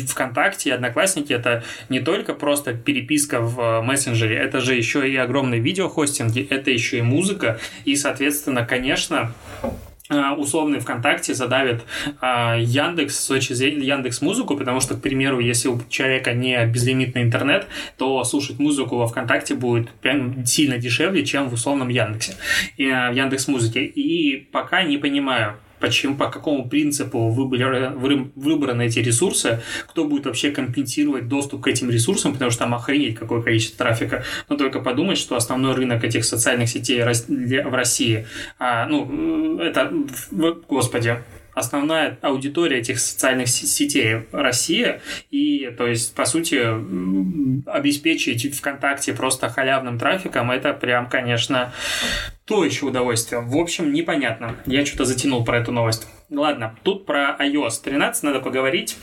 ВКонтакте, 0.08 0.70
и 0.70 0.72
Одноклассники 0.72 1.32
это 1.32 1.62
не 1.88 2.00
только 2.00 2.34
просто 2.34 2.74
переписка 2.74 3.40
в 3.40 3.82
мессенджере, 3.82 4.36
это 4.36 4.60
же 4.60 4.74
еще 4.74 5.08
и 5.08 5.16
огромные 5.16 5.60
видеохостинги, 5.60 6.46
это 6.48 6.70
еще 6.70 6.98
и 6.98 7.02
музыка. 7.02 7.60
И, 7.84 7.96
соответственно, 7.96 8.64
конечно, 8.64 9.32
условный 10.10 10.80
ВКонтакте 10.80 11.34
задавит 11.34 11.82
а, 12.20 12.56
Яндекс 12.58 13.18
с 13.18 13.26
точки 13.26 13.52
зрения 13.52 13.86
Яндекс 13.86 14.20
Музыку, 14.22 14.56
потому 14.56 14.80
что, 14.80 14.94
к 14.94 15.00
примеру, 15.00 15.38
если 15.40 15.68
у 15.68 15.80
человека 15.88 16.32
не 16.32 16.66
безлимитный 16.66 17.22
интернет, 17.22 17.66
то 17.96 18.22
слушать 18.24 18.58
музыку 18.58 18.96
во 18.96 19.06
ВКонтакте 19.06 19.54
будет 19.54 19.90
прям 19.90 20.44
сильно 20.44 20.78
дешевле, 20.78 21.24
чем 21.24 21.48
в 21.48 21.54
условном 21.54 21.88
Яндексе, 21.88 22.34
а, 22.78 23.10
в 23.10 23.14
Яндекс 23.14 23.48
Музыке. 23.48 23.84
И 23.84 24.36
пока 24.36 24.82
не 24.82 24.98
понимаю, 24.98 25.56
почему, 25.80 26.16
по 26.16 26.30
какому 26.30 26.68
принципу 26.68 27.30
выбраны, 27.30 28.30
выбраны 28.34 28.86
эти 28.86 28.98
ресурсы, 29.00 29.60
кто 29.86 30.04
будет 30.04 30.26
вообще 30.26 30.50
компенсировать 30.50 31.28
доступ 31.28 31.62
к 31.62 31.68
этим 31.68 31.90
ресурсам, 31.90 32.32
потому 32.32 32.50
что 32.50 32.60
там 32.60 32.74
охренеть 32.74 33.18
какое 33.18 33.42
количество 33.42 33.78
трафика. 33.78 34.24
Но 34.48 34.56
только 34.56 34.80
подумать, 34.80 35.18
что 35.18 35.36
основной 35.36 35.74
рынок 35.74 36.04
этих 36.04 36.24
социальных 36.24 36.68
сетей 36.68 37.02
в 37.02 37.74
России, 37.74 38.26
а, 38.58 38.86
ну, 38.86 39.58
это, 39.58 39.92
господи, 40.30 41.18
основная 41.54 42.18
аудитория 42.22 42.78
этих 42.78 43.00
социальных 43.00 43.48
сетей 43.48 44.26
Россия, 44.32 45.00
и, 45.30 45.70
то 45.76 45.86
есть, 45.86 46.14
по 46.14 46.24
сути, 46.24 46.60
обеспечить 47.68 48.54
ВКонтакте 48.54 49.12
просто 49.12 49.48
халявным 49.48 49.98
трафиком, 49.98 50.50
это 50.50 50.72
прям, 50.72 51.08
конечно, 51.08 51.72
то 52.44 52.64
еще 52.64 52.86
удовольствие. 52.86 53.40
В 53.40 53.56
общем, 53.56 53.92
непонятно. 53.92 54.56
Я 54.66 54.84
что-то 54.84 55.04
затянул 55.04 55.44
про 55.44 55.58
эту 55.58 55.72
новость. 55.72 56.08
Ладно, 56.30 56.76
тут 56.82 57.06
про 57.06 57.36
iOS 57.40 57.82
13 57.82 58.22
надо 58.22 58.40
поговорить. 58.40 58.96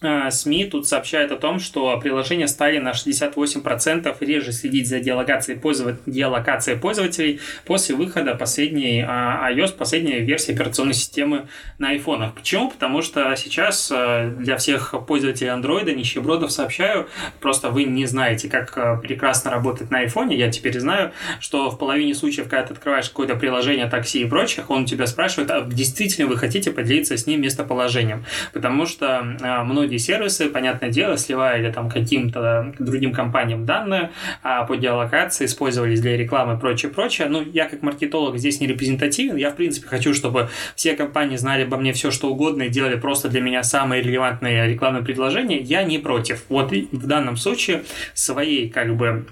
СМИ 0.00 0.64
тут 0.64 0.88
сообщают 0.88 1.30
о 1.30 1.36
том, 1.36 1.58
что 1.58 1.98
приложения 2.00 2.48
стали 2.48 2.78
на 2.78 2.92
68% 2.92 4.16
реже 4.20 4.52
следить 4.52 4.88
за 4.88 4.98
геолокацией, 4.98 5.58
пользователей, 5.58 6.00
геолокацией 6.06 6.78
пользователей 6.78 7.40
после 7.66 7.94
выхода 7.94 8.34
последней 8.34 9.04
а, 9.06 9.50
iOS, 9.52 9.76
последней 9.76 10.20
версии 10.20 10.54
операционной 10.54 10.94
системы 10.94 11.48
на 11.78 11.90
айфонах. 11.90 12.34
Почему? 12.34 12.70
Потому 12.70 13.02
что 13.02 13.34
сейчас 13.36 13.92
а, 13.92 14.30
для 14.30 14.56
всех 14.56 14.94
пользователей 15.06 15.50
Android, 15.50 15.92
нищебродов 15.94 16.50
сообщаю, 16.50 17.06
просто 17.40 17.68
вы 17.68 17.84
не 17.84 18.06
знаете, 18.06 18.48
как 18.48 19.02
прекрасно 19.02 19.50
работает 19.50 19.90
на 19.90 19.98
айфоне. 19.98 20.34
Я 20.34 20.50
теперь 20.50 20.80
знаю, 20.80 21.12
что 21.40 21.68
в 21.68 21.78
половине 21.78 22.14
случаев, 22.14 22.48
когда 22.48 22.64
ты 22.68 22.72
открываешь 22.72 23.10
какое-то 23.10 23.36
приложение 23.36 23.86
такси 23.86 24.22
и 24.22 24.24
прочих, 24.24 24.70
он 24.70 24.86
тебя 24.86 25.06
спрашивает, 25.06 25.50
а 25.50 25.60
действительно 25.60 26.26
вы 26.26 26.38
хотите 26.38 26.70
поделиться 26.70 27.18
с 27.18 27.26
ним 27.26 27.42
местоположением? 27.42 28.24
Потому 28.54 28.86
что 28.86 29.22
многие 29.64 29.89
многие 29.90 29.98
сервисы, 29.98 30.48
понятное 30.48 30.88
дело, 30.88 31.16
сливали 31.16 31.72
там 31.72 31.90
каким-то 31.90 32.72
другим 32.78 33.12
компаниям 33.12 33.66
данные 33.66 34.10
а 34.44 34.64
по 34.64 34.76
геолокации, 34.76 35.46
использовались 35.46 36.00
для 36.00 36.16
рекламы 36.16 36.54
и 36.54 36.60
прочее, 36.60 36.92
прочее. 36.92 37.26
Ну, 37.28 37.42
я 37.42 37.68
как 37.68 37.82
маркетолог 37.82 38.38
здесь 38.38 38.60
не 38.60 38.68
репрезентативен. 38.68 39.34
Я, 39.34 39.50
в 39.50 39.56
принципе, 39.56 39.88
хочу, 39.88 40.14
чтобы 40.14 40.48
все 40.76 40.94
компании 40.94 41.36
знали 41.36 41.64
обо 41.64 41.76
мне 41.76 41.92
все, 41.92 42.12
что 42.12 42.30
угодно 42.30 42.64
и 42.64 42.68
делали 42.68 42.96
просто 42.96 43.28
для 43.28 43.40
меня 43.40 43.64
самые 43.64 44.00
релевантные 44.00 44.68
рекламные 44.68 45.02
предложения. 45.02 45.58
Я 45.58 45.82
не 45.82 45.98
против. 45.98 46.44
Вот 46.48 46.70
в 46.70 47.06
данном 47.06 47.36
случае 47.36 47.82
своей, 48.14 48.70
как 48.70 48.94
бы, 48.96 49.26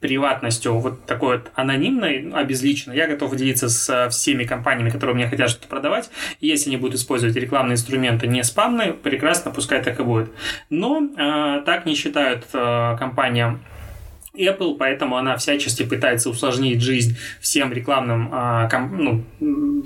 приватностью, 0.00 0.78
вот 0.78 1.04
такой 1.04 1.36
вот 1.36 1.50
анонимной, 1.54 2.30
обезличенной, 2.32 2.96
я 2.96 3.06
готов 3.06 3.36
делиться 3.36 3.68
с 3.68 4.08
всеми 4.10 4.44
компаниями, 4.44 4.90
которые 4.90 5.14
мне 5.14 5.28
хотят 5.28 5.50
что-то 5.50 5.68
продавать. 5.68 6.10
И 6.40 6.46
если 6.46 6.70
они 6.70 6.78
будут 6.78 6.96
использовать 6.96 7.36
рекламные 7.36 7.74
инструменты 7.74 8.26
не 8.26 8.42
спамные, 8.42 8.94
прекрасно, 8.94 9.50
пускай 9.50 9.81
так 9.82 10.00
и 10.00 10.02
будет. 10.02 10.30
Но 10.70 11.02
э, 11.02 11.62
так 11.64 11.86
не 11.86 11.94
считают 11.94 12.44
э, 12.52 12.96
компания 12.98 13.58
Apple, 14.34 14.76
поэтому 14.78 15.16
она 15.16 15.36
всячески 15.36 15.84
пытается 15.84 16.30
усложнить 16.30 16.80
жизнь 16.80 17.16
всем 17.40 17.72
рекламным 17.72 18.30
э, 18.32 18.68
ком, 18.70 19.24
ну, 19.40 19.84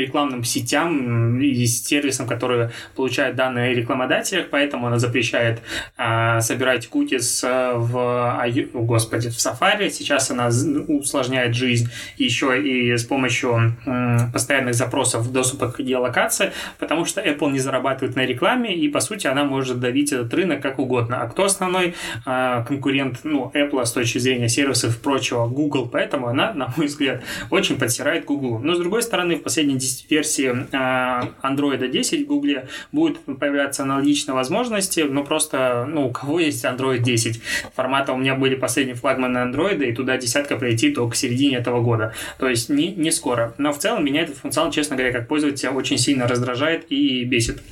рекламным 0.00 0.44
сетям 0.44 1.40
и 1.40 1.66
сервисам, 1.66 2.26
которые 2.26 2.70
получают 2.96 3.36
данные 3.36 3.72
о 3.72 3.74
рекламодателях, 3.74 4.48
поэтому 4.50 4.86
она 4.86 4.98
запрещает 4.98 5.60
а, 5.96 6.40
собирать 6.40 6.86
кукис 6.88 7.42
в, 7.42 7.96
о, 7.96 8.48
господи, 8.74 9.28
в 9.28 9.36
Safari. 9.36 9.90
Сейчас 9.90 10.30
она 10.30 10.48
усложняет 10.88 11.54
жизнь 11.54 11.90
еще 12.16 12.60
и 12.60 12.96
с 12.96 13.04
помощью 13.04 13.74
м, 13.86 14.32
постоянных 14.32 14.74
запросов 14.74 15.30
доступа 15.32 15.70
к 15.70 15.80
геолокации, 15.80 16.52
потому 16.78 17.04
что 17.04 17.20
Apple 17.20 17.50
не 17.50 17.58
зарабатывает 17.58 18.16
на 18.16 18.24
рекламе, 18.24 18.74
и, 18.74 18.88
по 18.88 19.00
сути, 19.00 19.26
она 19.26 19.44
может 19.44 19.80
давить 19.80 20.12
этот 20.12 20.32
рынок 20.34 20.62
как 20.62 20.78
угодно. 20.78 21.22
А 21.22 21.28
кто 21.28 21.44
основной 21.44 21.94
а, 22.24 22.64
конкурент 22.64 23.20
ну, 23.24 23.50
Apple 23.54 23.84
с 23.84 23.92
точки 23.92 24.18
зрения 24.18 24.48
сервисов 24.48 24.96
и 24.96 25.00
прочего? 25.00 25.46
Google. 25.46 25.88
Поэтому 25.88 26.28
она, 26.28 26.52
на 26.54 26.72
мой 26.76 26.86
взгляд, 26.86 27.22
очень 27.50 27.78
подсирает 27.78 28.24
Google. 28.24 28.58
Но, 28.58 28.74
с 28.74 28.78
другой 28.78 29.02
стороны, 29.02 29.36
в 29.36 29.42
последние 29.42 29.78
версии 30.08 30.66
а, 30.72 31.30
Android 31.42 31.88
10 31.88 32.24
в 32.24 32.26
Google 32.26 32.62
будет 32.92 33.20
появляться 33.20 33.82
аналогичные 33.82 34.34
возможности, 34.34 35.00
но 35.00 35.24
просто, 35.24 35.86
ну, 35.88 36.08
у 36.08 36.10
кого 36.10 36.40
есть 36.40 36.64
Android 36.64 36.98
10? 36.98 37.40
Формата 37.74 38.12
у 38.12 38.16
меня 38.16 38.34
были 38.34 38.54
последние 38.54 38.96
флагманы 38.96 39.38
Android, 39.38 39.84
и 39.84 39.92
туда 39.92 40.16
десятка 40.16 40.56
пройти 40.56 40.90
только 40.90 41.12
к 41.12 41.16
середине 41.16 41.56
этого 41.56 41.80
года. 41.80 42.14
То 42.38 42.48
есть 42.48 42.68
не, 42.68 42.92
не 42.92 43.10
скоро. 43.10 43.54
Но 43.58 43.72
в 43.72 43.78
целом 43.78 44.04
меня 44.04 44.22
этот 44.22 44.36
функционал, 44.36 44.70
честно 44.72 44.96
говоря, 44.96 45.12
как 45.12 45.28
пользователя, 45.28 45.70
очень 45.70 45.98
сильно 45.98 46.26
раздражает 46.26 46.86
и 46.90 47.24
бесит. 47.24 47.62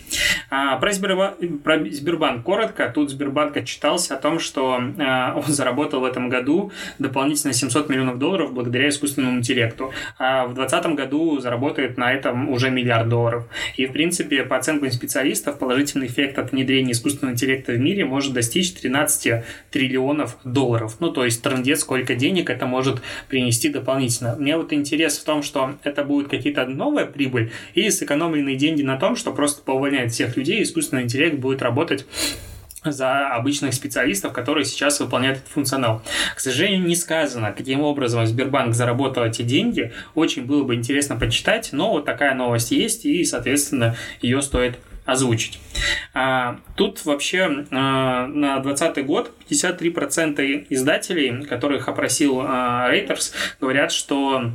А, 0.51 0.77
про, 0.77 0.93
Сбербанк, 0.93 1.37
про 1.63 1.79
Сбербанк 1.91 2.45
коротко. 2.45 2.91
Тут 2.95 3.11
Сбербанк 3.11 3.57
отчитался 3.57 4.15
о 4.15 4.19
том, 4.19 4.39
что 4.39 4.81
а, 4.99 5.35
он 5.37 5.53
заработал 5.53 6.01
в 6.01 6.05
этом 6.05 6.29
году 6.29 6.73
дополнительно 6.99 7.53
700 7.53 7.89
миллионов 7.89 8.19
долларов 8.19 8.53
благодаря 8.53 8.89
искусственному 8.89 9.39
интеллекту. 9.39 9.93
А 10.19 10.47
в 10.47 10.55
2020 10.55 10.97
году 10.97 11.39
заработает 11.41 11.99
на 12.01 12.13
этом 12.13 12.49
уже 12.49 12.71
миллиард 12.71 13.09
долларов. 13.09 13.47
И, 13.77 13.87
в 13.87 13.93
принципе, 13.93 14.43
по 14.43 14.57
оценкам 14.57 14.91
специалистов, 14.91 15.59
положительный 15.59 16.07
эффект 16.07 16.39
от 16.39 16.53
внедрения 16.53 16.93
искусственного 16.93 17.35
интеллекта 17.35 17.73
в 17.73 17.79
мире 17.79 18.05
может 18.05 18.33
достичь 18.33 18.73
13 18.73 19.45
триллионов 19.71 20.39
долларов. 20.43 20.97
Ну, 21.01 21.13
то 21.13 21.25
есть, 21.25 21.43
трендец, 21.43 21.81
сколько 21.81 22.15
денег 22.15 22.51
это 22.51 22.67
может 22.67 23.03
принести 23.29 23.69
дополнительно. 23.69 24.35
Мне 24.37 24.57
вот 24.57 24.73
интерес 24.73 25.19
в 25.19 25.25
том, 25.25 25.43
что 25.43 25.75
это 25.85 26.03
будет 26.03 26.29
какие-то 26.29 26.67
новая 26.67 27.05
прибыль 27.05 27.53
или 27.75 27.91
сэкономленные 27.91 28.57
деньги 28.57 28.83
на 28.83 28.97
том, 28.97 29.15
что 29.15 29.33
просто 29.33 29.63
поувольняет 29.63 30.13
всех 30.13 30.37
людей, 30.37 30.63
искусственный 30.63 31.03
интеллект 31.03 31.37
будет 31.37 31.63
работать 31.63 32.07
за 32.85 33.29
обычных 33.29 33.75
специалистов, 33.75 34.33
которые 34.33 34.65
сейчас 34.65 35.01
выполняют 35.01 35.39
этот 35.39 35.51
функционал. 35.51 36.03
К 36.35 36.41
сожалению, 36.41 36.87
не 36.87 36.97
сказано, 36.97 37.53
каким 37.53 37.81
образом 37.83 38.27
Сбербанк 38.27 38.75
заработал 38.75 39.25
эти 39.25 39.43
деньги. 39.43 39.93
Очень 40.15 40.45
было 40.45 40.65
бы 40.65 40.75
интересно 40.75 41.17
почитать, 41.17 41.71
но 41.73 41.91
вот 41.91 42.05
такая 42.05 42.35
новость 42.35 42.71
есть, 42.71 43.05
и, 43.05 43.25
соответственно, 43.25 43.97
ее 44.23 44.41
стоит 44.43 44.79
озвучить. 45.05 45.61
А, 46.15 46.59
тут 46.77 47.05
вообще 47.05 47.67
а, 47.71 48.27
на 48.27 48.61
2020 48.61 49.07
год 49.07 49.33
53% 49.51 50.67
издателей, 50.71 51.45
которых 51.47 51.89
опросил 51.89 52.41
а, 52.43 52.91
Reuters, 52.93 53.33
говорят, 53.61 53.93
что 53.93 54.53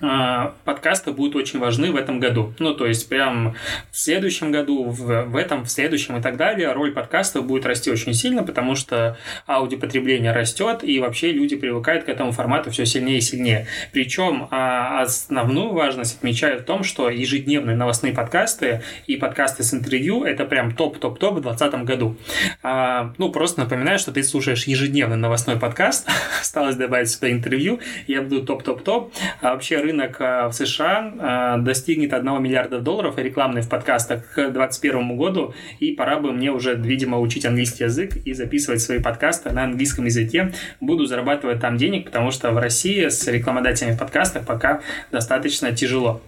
а, 0.00 0.54
подкасты 0.64 1.10
будут 1.10 1.34
очень 1.34 1.58
важны 1.58 1.90
в 1.90 1.96
этом 1.96 2.20
году. 2.20 2.54
Ну, 2.58 2.74
то 2.74 2.86
есть, 2.86 3.08
прям 3.08 3.56
в 3.90 3.98
следующем 3.98 4.52
году, 4.52 4.84
в, 4.84 5.24
в 5.24 5.36
этом, 5.36 5.64
в 5.64 5.70
следующем 5.70 6.16
и 6.16 6.22
так 6.22 6.36
далее, 6.36 6.72
роль 6.72 6.92
подкастов 6.92 7.46
будет 7.46 7.66
расти 7.66 7.90
очень 7.90 8.14
сильно, 8.14 8.44
потому 8.44 8.76
что 8.76 9.16
аудиопотребление 9.48 10.32
растет, 10.32 10.84
и 10.84 11.00
вообще 11.00 11.32
люди 11.32 11.56
привыкают 11.56 12.04
к 12.04 12.08
этому 12.08 12.30
формату 12.30 12.70
все 12.70 12.86
сильнее 12.86 13.18
и 13.18 13.20
сильнее. 13.20 13.66
Причем 13.92 14.46
а, 14.50 15.02
основную 15.02 15.72
важность 15.72 16.18
отмечаю 16.18 16.60
в 16.60 16.62
том, 16.62 16.84
что 16.84 17.10
ежедневные 17.10 17.76
новостные 17.76 18.12
подкасты 18.12 18.82
и 19.08 19.16
подкасты 19.16 19.64
с 19.64 19.74
интервью– 19.74 20.22
это 20.24 20.44
прям 20.44 20.76
топ-топ-топ 20.76 21.38
в 21.38 21.40
2020 21.40 21.84
году. 21.84 22.16
А, 22.62 23.14
ну, 23.18 23.32
просто 23.32 23.60
напоминаю, 23.60 23.98
что 23.98 24.12
ты 24.12 24.22
слушаешь 24.22 24.64
ежедневный 24.68 25.16
новостной 25.16 25.58
подкаст, 25.58 26.08
осталось 26.40 26.76
добавить 26.76 27.10
сюда 27.10 27.32
интервью, 27.32 27.80
я 28.06 28.22
буду 28.22 28.44
топ-топ-топ. 28.44 29.12
А 29.40 29.54
вообще 29.54 29.87
рынок 29.88 30.20
э, 30.20 30.48
в 30.48 30.52
США 30.52 31.56
э, 31.58 31.62
достигнет 31.62 32.12
1 32.12 32.42
миллиарда 32.42 32.80
долларов 32.80 33.18
рекламный 33.18 33.62
в 33.62 33.68
подкастах 33.68 34.24
к 34.32 34.34
2021 34.34 35.16
году, 35.16 35.54
и 35.80 35.92
пора 35.92 36.18
бы 36.18 36.32
мне 36.32 36.50
уже, 36.50 36.74
видимо, 36.74 37.18
учить 37.18 37.46
английский 37.46 37.84
язык 37.84 38.16
и 38.16 38.32
записывать 38.34 38.80
свои 38.80 39.00
подкасты 39.00 39.50
на 39.50 39.64
английском 39.64 40.04
языке. 40.04 40.52
Буду 40.80 41.06
зарабатывать 41.06 41.60
там 41.60 41.76
денег, 41.76 42.06
потому 42.06 42.30
что 42.30 42.52
в 42.52 42.58
России 42.58 43.08
с 43.08 43.26
рекламодателями 43.26 43.94
в 43.94 43.98
подкастах 43.98 44.46
пока 44.46 44.80
достаточно 45.10 45.72
тяжело. 45.72 46.20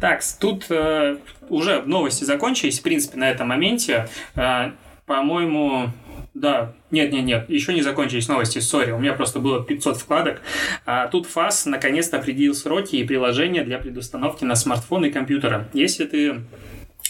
Так, 0.00 0.20
тут 0.40 0.66
э, 0.70 1.16
уже 1.48 1.82
новости 1.82 2.24
закончились, 2.24 2.80
в 2.80 2.82
принципе, 2.82 3.18
на 3.18 3.30
этом 3.30 3.48
моменте. 3.48 4.08
Э, 4.34 4.70
по-моему, 5.06 5.90
да, 6.34 6.74
нет, 6.90 7.12
нет, 7.12 7.24
нет, 7.24 7.48
еще 7.48 7.72
не 7.72 7.82
закончились 7.82 8.26
новости, 8.26 8.58
сори, 8.58 8.90
у 8.90 8.98
меня 8.98 9.12
просто 9.12 9.38
было 9.38 9.64
500 9.64 9.96
вкладок. 9.96 10.42
А 10.84 11.06
тут 11.06 11.26
ФАС 11.26 11.66
наконец-то 11.66 12.18
определил 12.18 12.54
сроки 12.54 12.96
и 12.96 13.04
приложения 13.04 13.62
для 13.62 13.78
предустановки 13.78 14.44
на 14.44 14.56
смартфон 14.56 15.04
и 15.04 15.10
компьютера. 15.10 15.68
Если 15.72 16.04
ты 16.06 16.40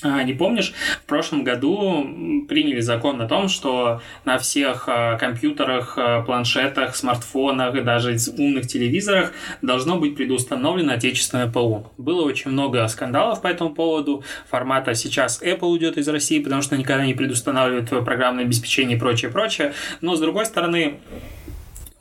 не 0.05 0.35
помнишь, 0.35 0.73
в 1.03 1.07
прошлом 1.07 1.45
году 1.45 2.07
приняли 2.49 2.81
закон 2.81 3.21
о 3.21 3.27
том, 3.27 3.49
что 3.49 4.01
на 4.25 4.39
всех 4.39 4.85
а, 4.87 5.17
компьютерах, 5.17 5.95
а, 5.97 6.23
планшетах, 6.23 6.95
смартфонах 6.95 7.75
и 7.75 7.81
даже 7.81 8.17
умных 8.39 8.67
телевизорах 8.67 9.33
должно 9.63 9.99
быть 9.99 10.17
предустановлено 10.17 10.93
отечественное 10.93 11.51
ПО. 11.51 11.91
Было 11.97 12.23
очень 12.23 12.51
много 12.51 12.87
скандалов 12.89 13.43
по 13.43 13.49
этому 13.49 13.75
поводу. 13.75 14.25
Формата 14.49 14.95
сейчас 14.95 15.43
Apple 15.43 15.69
уйдет 15.69 15.97
из 15.97 16.09
России, 16.09 16.39
потому 16.39 16.63
что 16.63 16.77
никогда 16.77 17.05
не 17.05 17.15
предустанавливает 17.15 17.89
программное 18.05 18.45
обеспечение 18.45 18.97
и 18.97 19.01
прочее, 19.01 19.31
прочее. 19.31 19.73
Но 20.01 20.17
с 20.17 20.21
другой 20.21 20.47
стороны, 20.47 21.01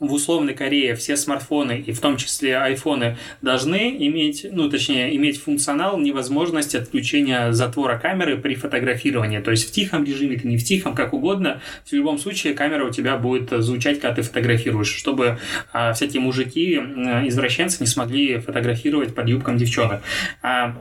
в 0.07 0.13
условной 0.13 0.53
Корее 0.53 0.95
все 0.95 1.15
смартфоны, 1.15 1.83
и 1.85 1.91
в 1.91 1.99
том 1.99 2.17
числе 2.17 2.57
айфоны, 2.57 3.17
должны 3.41 3.95
иметь, 4.07 4.45
ну, 4.51 4.69
точнее, 4.69 5.15
иметь 5.15 5.41
функционал 5.41 5.99
невозможности 5.99 6.77
отключения 6.77 7.51
затвора 7.51 7.97
камеры 7.97 8.37
при 8.37 8.55
фотографировании. 8.55 9.39
То 9.39 9.51
есть 9.51 9.67
в 9.67 9.71
тихом 9.71 10.03
режиме, 10.03 10.37
ты 10.37 10.47
не 10.47 10.57
в 10.57 10.63
тихом, 10.63 10.95
как 10.95 11.13
угодно, 11.13 11.61
в 11.85 11.93
любом 11.93 12.17
случае 12.17 12.53
камера 12.53 12.85
у 12.85 12.89
тебя 12.89 13.17
будет 13.17 13.49
звучать, 13.63 13.99
когда 13.99 14.15
ты 14.15 14.21
фотографируешь, 14.21 14.93
чтобы 14.93 15.39
а, 15.71 15.93
всякие 15.93 16.21
мужики, 16.21 16.75
извращенцы 16.75 17.77
не 17.81 17.87
смогли 17.87 18.39
фотографировать 18.39 19.15
под 19.15 19.27
юбком 19.27 19.57
девчонок. 19.57 20.01
А, 20.41 20.75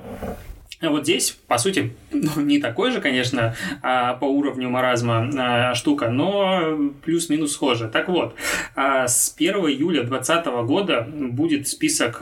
вот 0.90 1.04
здесь, 1.04 1.38
по 1.46 1.58
сути, 1.58 1.94
ну, 2.12 2.42
не 2.42 2.58
такой 2.58 2.90
же, 2.90 3.00
конечно, 3.00 3.54
а, 3.82 4.14
по 4.14 4.24
уровню 4.24 4.68
маразма 4.68 5.30
а, 5.36 5.74
штука, 5.74 6.10
но 6.10 6.92
плюс-минус 7.04 7.52
схожа. 7.52 7.88
Так 7.88 8.08
вот, 8.08 8.34
а, 8.74 9.06
с 9.06 9.34
1 9.36 9.54
июля 9.54 10.02
2020 10.02 10.46
года 10.66 11.06
будет 11.08 11.68
список 11.68 12.18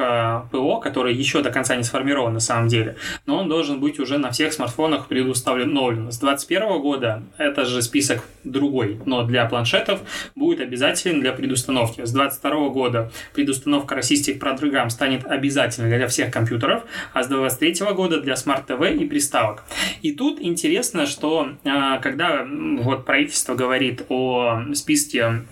ПО, 0.50 0.80
который 0.80 1.14
еще 1.14 1.42
до 1.42 1.50
конца 1.50 1.76
не 1.76 1.84
сформирован 1.84 2.34
на 2.34 2.40
самом 2.40 2.68
деле, 2.68 2.96
но 3.26 3.38
он 3.38 3.48
должен 3.48 3.80
быть 3.80 3.98
уже 3.98 4.18
на 4.18 4.30
всех 4.30 4.52
смартфонах 4.52 5.08
предустановлен. 5.08 6.10
С 6.10 6.18
2021 6.18 6.80
года 6.80 7.22
это 7.38 7.64
же 7.64 7.82
список 7.82 8.24
другой, 8.44 9.00
но 9.06 9.22
для 9.24 9.44
планшетов 9.46 10.00
будет 10.34 10.60
обязателен 10.60 11.20
для 11.20 11.32
предустановки. 11.32 12.04
С 12.04 12.12
2022 12.12 12.68
года 12.68 13.12
предустановка 13.34 13.94
российских 13.94 14.38
программ 14.38 14.90
станет 14.90 15.24
обязательной 15.26 15.96
для 15.96 16.08
всех 16.08 16.30
компьютеров, 16.32 16.84
а 17.12 17.22
с 17.22 17.28
2023 17.28 17.92
года 17.94 18.20
для 18.20 18.36
смартфонов 18.36 18.49
смарт-ТВ 18.50 19.00
и 19.00 19.04
приставок. 19.06 19.64
И 20.02 20.12
тут 20.12 20.40
интересно, 20.40 21.06
что 21.06 21.50
а, 21.64 21.98
когда 21.98 22.44
вот 22.44 23.04
правительство 23.04 23.54
говорит 23.54 24.02
о 24.08 24.62
списке 24.74 25.44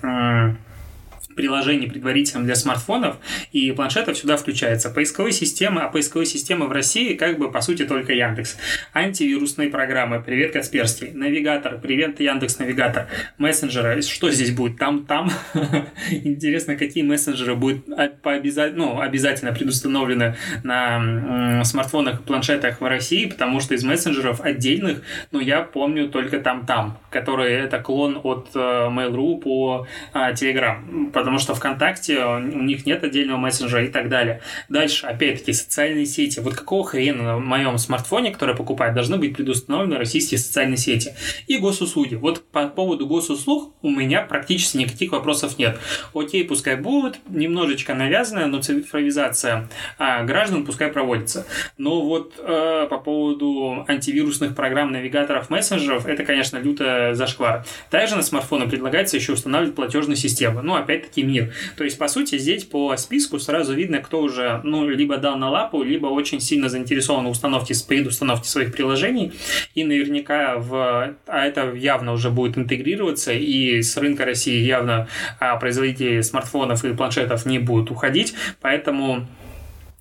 приложений 1.39 1.87
предварительным 1.87 2.47
для 2.47 2.57
смартфонов, 2.57 3.17
и 3.53 3.71
планшетов 3.71 4.19
сюда 4.19 4.37
включается. 4.37 4.91
Поисковые 4.91 5.33
системы, 5.33 5.83
а 5.83 5.89
поисковые 5.89 6.27
системы 6.27 6.67
в 6.67 6.73
России 6.73 7.15
как 7.15 7.39
бы 7.39 7.53
по 7.53 7.61
сути 7.61 7.85
только 7.87 8.13
Яндекс. 8.13 8.57
Антивирусные 8.93 9.71
программы, 9.71 10.21
привет 10.21 10.53
Касперский, 10.53 11.13
навигатор, 11.13 11.79
привет 11.79 12.19
Яндекс 12.19 12.59
Навигатор, 12.59 13.07
мессенджеры, 13.39 14.03
что 14.03 14.33
здесь 14.33 14.51
будет, 14.51 14.79
там, 14.79 15.07
там. 15.07 15.31
Интересно, 16.11 16.75
какие 16.75 17.05
мессенджеры 17.05 17.55
будут 17.55 17.87
по 18.21 18.33
ну, 18.75 19.01
обязательно 19.01 19.53
предустановлены 19.53 20.35
на 20.65 21.63
смартфонах 21.63 22.19
и 22.19 22.23
планшетах 22.25 22.81
в 22.81 22.85
России, 22.85 23.27
потому 23.27 23.61
что 23.61 23.77
из 23.77 23.85
мессенджеров 23.85 24.41
отдельных, 24.41 25.03
ну, 25.31 25.39
я 25.39 25.63
помню 25.63 26.09
только 26.09 26.41
там-там, 26.41 26.99
которые 27.11 27.61
это 27.61 27.79
клон 27.79 28.19
от 28.25 28.49
э, 28.57 28.59
Mail.ru 28.59 29.41
по 29.41 29.87
а, 30.13 30.33
Telegram, 30.33 31.11
потому 31.29 31.41
что 31.41 31.55
ВКонтакте 31.55 32.25
у 32.25 32.39
них 32.39 32.87
нет 32.87 33.05
отдельного 33.05 33.37
мессенджера 33.37 33.85
и 33.85 33.89
так 33.89 34.09
далее. 34.09 34.41
Дальше, 34.71 35.05
опять-таки, 35.05 35.53
социальные 35.53 36.07
сети. 36.07 36.41
Вот 36.41 36.55
какого 36.55 36.87
хрена 36.87 37.23
на 37.23 37.39
моем 37.39 37.77
смартфоне, 37.77 38.33
который 38.33 38.57
покупает, 38.57 38.95
должны 38.95 39.19
быть 39.19 39.37
предустановлены 39.37 39.99
российские 39.99 40.39
социальные 40.39 40.79
сети. 40.79 41.13
И 41.47 41.59
госуслуги. 41.59 42.15
Вот 42.15 42.51
по 42.51 42.67
поводу 42.69 43.07
госуслуг 43.07 43.75
у 43.83 43.91
меня 43.91 44.23
практически 44.23 44.79
никаких 44.79 45.13
вопросов 45.13 45.59
нет. 45.59 45.79
Окей, 46.15 46.45
пускай 46.45 46.77
будут, 46.77 47.19
немножечко 47.29 47.93
навязанная, 47.93 48.47
но 48.47 48.63
цифровизация 48.63 49.69
а 49.99 50.23
граждан 50.23 50.65
пускай 50.65 50.89
проводится. 50.89 51.47
Но 51.77 52.01
вот 52.01 52.37
э, 52.39 52.87
по 52.89 52.97
поводу 52.97 53.85
антивирусных 53.87 54.57
программ, 54.57 54.93
навигаторов, 54.93 55.51
мессенджеров, 55.51 56.07
это, 56.07 56.25
конечно, 56.25 56.57
лютая 56.57 57.13
зашквар. 57.13 57.67
Также 57.91 58.17
на 58.17 58.23
смартфоны 58.23 58.67
предлагается 58.67 59.19
еще 59.19 59.35
устанавливать 59.35 59.75
платежные 59.75 60.17
системы. 60.17 60.63
Ну, 60.63 60.75
опять-таки, 60.79 61.08
некий 61.09 61.23
мир. 61.23 61.53
То 61.77 61.85
есть, 61.85 61.99
по 61.99 62.09
сути, 62.09 62.39
здесь 62.39 62.65
по 62.65 62.97
списку 62.97 63.39
сразу 63.39 63.75
видно, 63.75 63.99
кто 63.99 64.21
уже, 64.21 64.61
ну, 64.65 64.89
либо 64.89 65.17
дал 65.17 65.37
на 65.37 65.51
лапу, 65.51 65.83
либо 65.83 66.07
очень 66.07 66.41
сильно 66.41 66.69
заинтересован 66.69 67.27
в 67.27 67.31
установке, 67.31 67.75
предустановке 67.87 68.49
своих 68.49 68.73
приложений, 68.73 69.33
и 69.75 69.85
наверняка 69.85 70.57
в, 70.59 71.15
а 71.27 71.47
это 71.47 71.73
явно 71.75 72.13
уже 72.13 72.31
будет 72.31 72.59
интегрироваться, 72.59 73.33
и 73.33 73.83
с 73.83 73.97
рынка 73.97 74.25
России 74.25 74.59
явно 74.59 75.09
а, 75.41 75.57
производители 75.57 76.21
смартфонов 76.21 76.85
и 76.85 76.95
планшетов 76.95 77.47
не 77.47 77.59
будут 77.59 77.91
уходить, 77.91 78.35
поэтому 78.61 79.27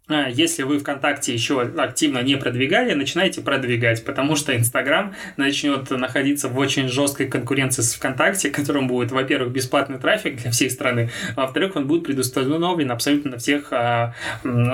если 0.10 0.64
вы 0.64 0.80
ВКонтакте 0.80 1.34
еще 1.34 1.62
активно 1.62 2.20
не 2.20 2.38
продвигали, 2.38 2.94
начинайте 2.94 3.42
продвигать, 3.42 4.06
потому 4.06 4.38
что 4.38 4.56
Инстаграм 4.56 5.14
начнет 5.36 5.90
находиться 5.90 6.48
в 6.48 6.58
очень 6.58 6.88
жесткой 6.88 7.28
конкуренции 7.28 7.82
с 7.82 7.94
ВКонтакте, 7.96 8.50
которым 8.50 8.88
будет, 8.88 9.12
во-первых, 9.12 9.52
бесплатный 9.52 10.00
трафик 10.00 10.42
для 10.42 10.52
всей 10.52 10.70
страны, 10.70 11.10
а 11.36 11.42
во-вторых, 11.42 11.76
он 11.76 11.88
будет 11.88 12.06
предустановлен 12.06 12.90
абсолютно 12.90 13.32
на 13.32 13.38
всех 13.38 13.74
а, 13.74 14.14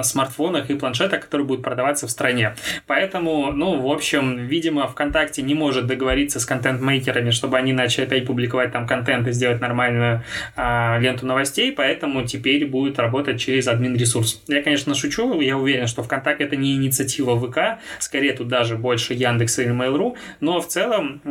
смартфонах 0.03 0.69
и 0.69 0.75
планшетах, 0.75 1.21
которые 1.21 1.47
будут 1.47 1.63
продаваться 1.63 2.05
в 2.05 2.11
стране. 2.11 2.55
Поэтому, 2.85 3.51
ну, 3.51 3.81
в 3.81 3.91
общем, 3.91 4.45
видимо, 4.45 4.87
ВКонтакте 4.87 5.41
не 5.41 5.55
может 5.55 5.87
договориться 5.87 6.39
с 6.39 6.45
контент-мейкерами, 6.45 7.31
чтобы 7.31 7.57
они 7.57 7.73
начали 7.73 8.05
опять 8.05 8.27
публиковать 8.27 8.71
там 8.71 8.85
контент 8.85 9.27
и 9.27 9.31
сделать 9.31 9.61
нормальную 9.61 10.23
а, 10.55 10.99
ленту 10.99 11.25
новостей, 11.25 11.71
поэтому 11.71 12.23
теперь 12.27 12.67
будет 12.67 12.99
работать 12.99 13.41
через 13.41 13.67
админ-ресурс. 13.67 14.43
Я, 14.47 14.61
конечно, 14.61 14.93
шучу, 14.93 15.22
хочу. 15.27 15.41
Я 15.41 15.57
уверен, 15.57 15.87
что 15.87 16.03
ВКонтакте 16.03 16.43
это 16.45 16.55
не 16.55 16.75
инициатива 16.75 17.39
ВК, 17.39 17.79
скорее 17.99 18.33
тут 18.33 18.47
даже 18.47 18.75
больше 18.77 19.13
Яндекса 19.13 19.63
или 19.63 19.71
Mail.ru, 19.71 20.15
но 20.39 20.61
в 20.61 20.67
целом 20.67 21.21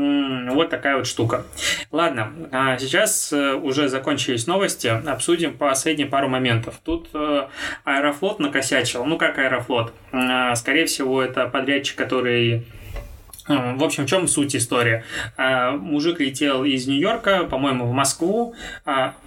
вот 0.52 0.70
такая 0.70 0.96
вот 0.96 1.06
штука. 1.06 1.44
Ладно, 1.90 2.32
а 2.50 2.78
сейчас 2.78 3.32
э, 3.32 3.54
уже 3.54 3.88
закончились 3.88 4.46
новости, 4.46 4.86
обсудим 4.86 5.56
последние 5.56 6.06
пару 6.06 6.28
моментов. 6.28 6.80
Тут 6.84 7.08
э, 7.14 7.46
Аэрофлот 7.84 8.38
накосячил. 8.38 9.04
Ну 9.04 9.18
как 9.18 9.38
Аэрофлот? 9.38 9.92
А, 10.12 10.54
скорее 10.54 10.86
всего, 10.86 11.22
это 11.22 11.46
подрядчик, 11.46 11.96
который 11.96 12.66
э, 13.48 13.76
в 13.76 13.84
общем, 13.84 14.06
в 14.06 14.08
чем 14.08 14.28
суть 14.28 14.54
истории? 14.56 15.04
Мужик 15.36 16.20
летел 16.20 16.64
из 16.64 16.86
Нью-Йорка, 16.86 17.44
по-моему, 17.44 17.86
в 17.86 17.92
Москву. 17.92 18.54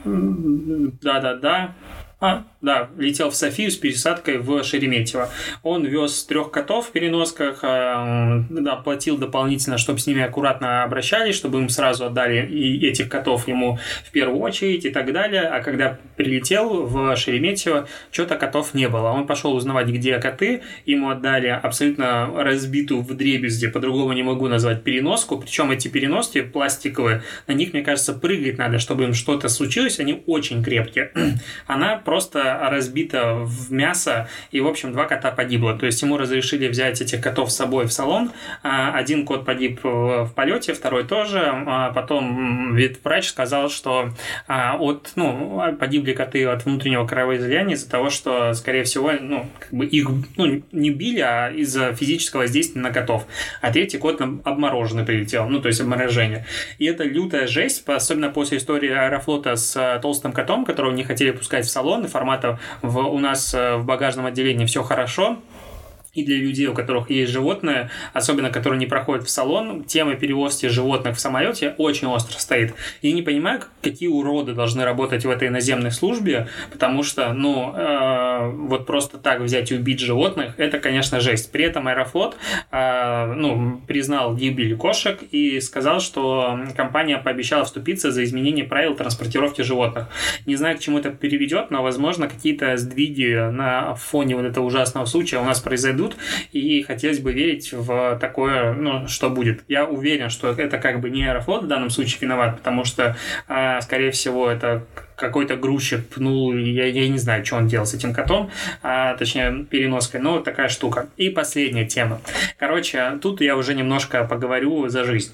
Да-да-да. 0.04 1.74
А, 2.22 2.44
да, 2.66 2.90
летел 2.98 3.30
в 3.30 3.36
Софию 3.36 3.72
с 3.72 3.78
пересадкой 3.78 4.40
в 4.40 4.64
Шереметьево. 4.64 5.30
Он 5.64 5.86
вез 5.86 6.24
трех 6.26 6.52
котов 6.52 6.88
в 6.88 6.92
переносках, 6.92 7.60
э, 7.64 8.44
да, 8.50 8.76
платил 8.78 9.18
дополнительно, 9.18 9.78
чтобы 9.78 10.00
с 10.00 10.08
ними 10.08 10.24
аккуратно 10.24 10.84
обращались, 10.84 11.36
чтобы 11.36 11.60
им 11.60 11.70
сразу 11.70 12.06
отдали 12.06 12.46
и 12.46 12.88
этих 12.88 13.08
котов 13.08 13.48
ему 13.48 13.80
в 14.04 14.12
первую 14.12 14.40
очередь 14.40 14.86
и 14.86 14.90
так 14.90 15.14
далее. 15.14 15.44
А 15.44 15.62
когда 15.62 16.00
прилетел 16.18 16.86
в 16.86 17.16
Шереметьево, 17.16 17.88
что-то 18.12 18.36
котов 18.36 18.74
не 18.74 18.90
было. 18.90 19.10
Он 19.10 19.28
пошел 19.28 19.56
узнавать, 19.56 19.88
где 19.88 20.18
коты, 20.18 20.64
ему 20.86 21.10
отдали 21.10 21.48
абсолютно 21.48 22.32
разбитую 22.36 23.02
в 23.02 23.14
дребезде, 23.16 23.70
по-другому 23.70 24.14
не 24.14 24.24
могу 24.24 24.48
назвать, 24.48 24.84
переноску. 24.84 25.38
Причем 25.38 25.72
эти 25.72 25.88
переноски 25.88 26.42
пластиковые, 26.42 27.22
на 27.48 27.54
них, 27.54 27.74
мне 27.74 27.84
кажется, 27.84 28.14
прыгать 28.14 28.58
надо, 28.58 28.80
чтобы 28.80 29.04
им 29.04 29.14
что-то 29.14 29.50
случилось, 29.50 30.00
они 30.00 30.24
очень 30.26 30.64
крепкие. 30.64 31.12
Она 31.68 31.98
просто 31.98 32.55
разбита 32.70 33.36
в 33.36 33.72
мясо, 33.72 34.28
и, 34.52 34.62
в 34.62 34.68
общем, 34.68 34.92
два 34.92 35.06
кота 35.06 35.32
погибло. 35.32 35.78
То 35.78 35.86
есть 35.86 36.02
ему 36.02 36.18
разрешили 36.18 36.68
взять 36.68 37.02
этих 37.02 37.22
котов 37.22 37.52
с 37.52 37.56
собой 37.56 37.86
в 37.86 37.94
салон. 37.94 38.32
А, 38.64 38.94
один 38.94 39.26
кот 39.26 39.46
погиб 39.46 39.80
в 39.84 40.32
полете, 40.36 40.74
второй 40.74 41.06
тоже. 41.06 41.42
А 41.44 41.92
потом 41.92 42.78
врач 43.04 43.30
сказал, 43.30 43.70
что 43.70 44.10
а, 44.48 44.78
от, 44.78 45.14
ну, 45.16 45.62
погибли 45.80 46.14
коты 46.14 46.46
от 46.46 46.66
внутреннего 46.66 47.06
кровоизлияния 47.08 47.76
из-за 47.76 47.90
того, 47.90 48.10
что, 48.10 48.54
скорее 48.54 48.84
всего, 48.84 49.12
ну, 49.20 49.50
как 49.60 49.74
бы 49.74 49.86
их 49.86 50.10
ну, 50.38 50.62
не 50.72 50.90
били, 50.92 51.22
а 51.22 51.50
из-за 51.50 51.94
физического 51.94 52.42
воздействия 52.42 52.82
на 52.82 52.92
котов. 52.92 53.26
А 53.62 53.72
третий 53.72 53.98
кот 53.98 54.22
обмороженный 54.22 55.06
прилетел, 55.06 55.48
ну, 55.48 55.62
то 55.62 55.68
есть 55.68 55.82
обморожение. 55.82 56.46
И 56.78 56.86
это 56.86 57.04
лютая 57.04 57.48
жесть, 57.48 57.88
особенно 57.88 58.30
после 58.30 58.58
истории 58.58 58.92
Аэрофлота 58.92 59.56
с 59.56 60.00
толстым 60.02 60.32
котом, 60.32 60.66
которого 60.66 60.92
не 60.92 61.04
хотели 61.04 61.32
пускать 61.32 61.66
в 61.66 61.70
салон, 61.70 61.96
салоны 61.96 62.08
формата 62.46 62.60
в, 62.82 62.98
у 62.98 63.20
нас 63.20 63.54
э, 63.54 63.76
в 63.76 63.86
багажном 63.86 64.26
отделении 64.26 64.66
все 64.66 64.84
хорошо, 64.84 65.38
и 66.16 66.24
для 66.24 66.38
людей, 66.38 66.68
у 66.68 66.74
которых 66.74 67.10
есть 67.10 67.32
животное, 67.32 67.92
особенно 68.14 68.50
которые 68.50 68.80
не 68.80 68.86
проходят 68.86 69.26
в 69.26 69.30
салон, 69.30 69.84
тема 69.84 70.16
перевозки 70.16 70.68
животных 70.68 71.18
в 71.18 71.20
самолете 71.20 71.76
очень 71.78 72.08
остро 72.08 72.40
стоит. 72.40 72.74
И 73.02 73.12
не 73.12 73.22
понимаю, 73.22 73.62
какие 73.82 74.10
уроды 74.10 74.54
должны 74.54 74.84
работать 74.84 75.26
в 75.26 75.30
этой 75.30 75.50
наземной 75.50 75.92
службе, 75.92 76.48
потому 76.72 77.04
что, 77.04 77.34
ну, 77.34 77.74
э, 77.76 78.50
вот 78.52 78.86
просто 78.86 79.18
так 79.18 79.42
взять 79.42 79.72
и 79.72 79.76
убить 79.76 80.00
животных, 80.00 80.54
это, 80.58 80.80
конечно, 80.80 81.20
жесть. 81.20 81.52
При 81.52 81.66
этом 81.66 81.88
Аэрофлот, 81.88 82.38
э, 82.72 83.34
ну, 83.34 83.82
признал 83.88 84.36
гибель 84.36 84.78
кошек 84.78 85.20
и 85.32 85.60
сказал, 85.60 86.00
что 86.00 86.60
компания 86.76 87.18
пообещала 87.18 87.66
вступиться 87.66 88.12
за 88.12 88.24
изменение 88.24 88.66
правил 88.66 88.96
транспортировки 88.96 89.62
животных. 89.62 90.08
Не 90.46 90.56
знаю, 90.56 90.78
к 90.78 90.80
чему 90.80 91.00
это 91.00 91.10
переведет, 91.10 91.72
но, 91.72 91.84
возможно, 91.84 92.28
какие-то 92.28 92.78
сдвиги 92.78 93.50
на 93.52 93.96
фоне 93.96 94.36
вот 94.36 94.46
этого 94.46 94.66
ужасного 94.66 95.06
случая 95.06 95.38
у 95.40 95.44
нас 95.44 95.60
произойдут, 95.60 96.05
произойдут, 96.06 96.18
и 96.52 96.82
хотелось 96.84 97.20
бы 97.20 97.34
верить 97.34 97.74
в 97.74 98.18
такое, 98.20 98.74
ну, 98.74 99.08
что 99.08 99.30
будет. 99.30 99.64
Я 99.68 99.86
уверен, 99.86 100.30
что 100.30 100.52
это 100.52 100.78
как 100.78 101.00
бы 101.00 101.10
не 101.10 101.26
Аэрофлот 101.26 101.64
в 101.64 101.68
данном 101.68 101.90
случае 101.90 102.20
виноват, 102.22 102.58
потому 102.58 102.86
что, 102.86 103.16
а, 103.48 103.82
скорее 103.82 104.12
всего, 104.12 104.50
это 104.50 104.86
какой-то 105.16 105.56
грузчик 105.56 106.06
пнул, 106.08 106.54
я, 106.54 106.86
я 106.86 107.08
не 107.08 107.18
знаю, 107.18 107.46
что 107.46 107.56
он 107.56 107.68
делал 107.68 107.86
с 107.86 107.94
этим 107.94 108.14
котом, 108.14 108.52
а, 108.84 109.16
точнее, 109.16 109.66
переноской, 109.70 110.20
но 110.20 110.40
такая 110.40 110.70
штука. 110.70 111.08
И 111.18 111.30
последняя 111.30 111.86
тема. 111.86 112.22
Короче, 112.58 113.18
тут 113.22 113.42
я 113.42 113.56
уже 113.56 113.74
немножко 113.74 114.26
поговорю 114.26 114.88
за 114.90 115.04
жизнь. 115.04 115.32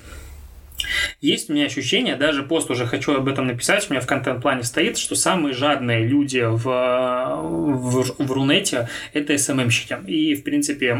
Есть 1.20 1.50
у 1.50 1.54
меня 1.54 1.66
ощущение, 1.66 2.16
даже 2.16 2.44
пост 2.44 2.70
уже 2.70 2.86
хочу 2.86 3.14
об 3.16 3.28
этом 3.28 3.48
написать, 3.48 3.88
у 3.90 3.94
меня 3.94 4.02
в 4.02 4.08
контент-плане 4.08 4.64
стоит, 4.64 4.98
что 4.98 5.16
самые 5.16 5.54
жадные 5.54 6.06
люди 6.06 6.44
в, 6.44 6.64
в, 6.64 8.16
в 8.18 8.32
Рунете– 8.32 8.90
это 9.14 9.38
СММщики. 9.38 9.98
И, 10.08 10.36
в 10.36 10.44
принципе, 10.44 10.98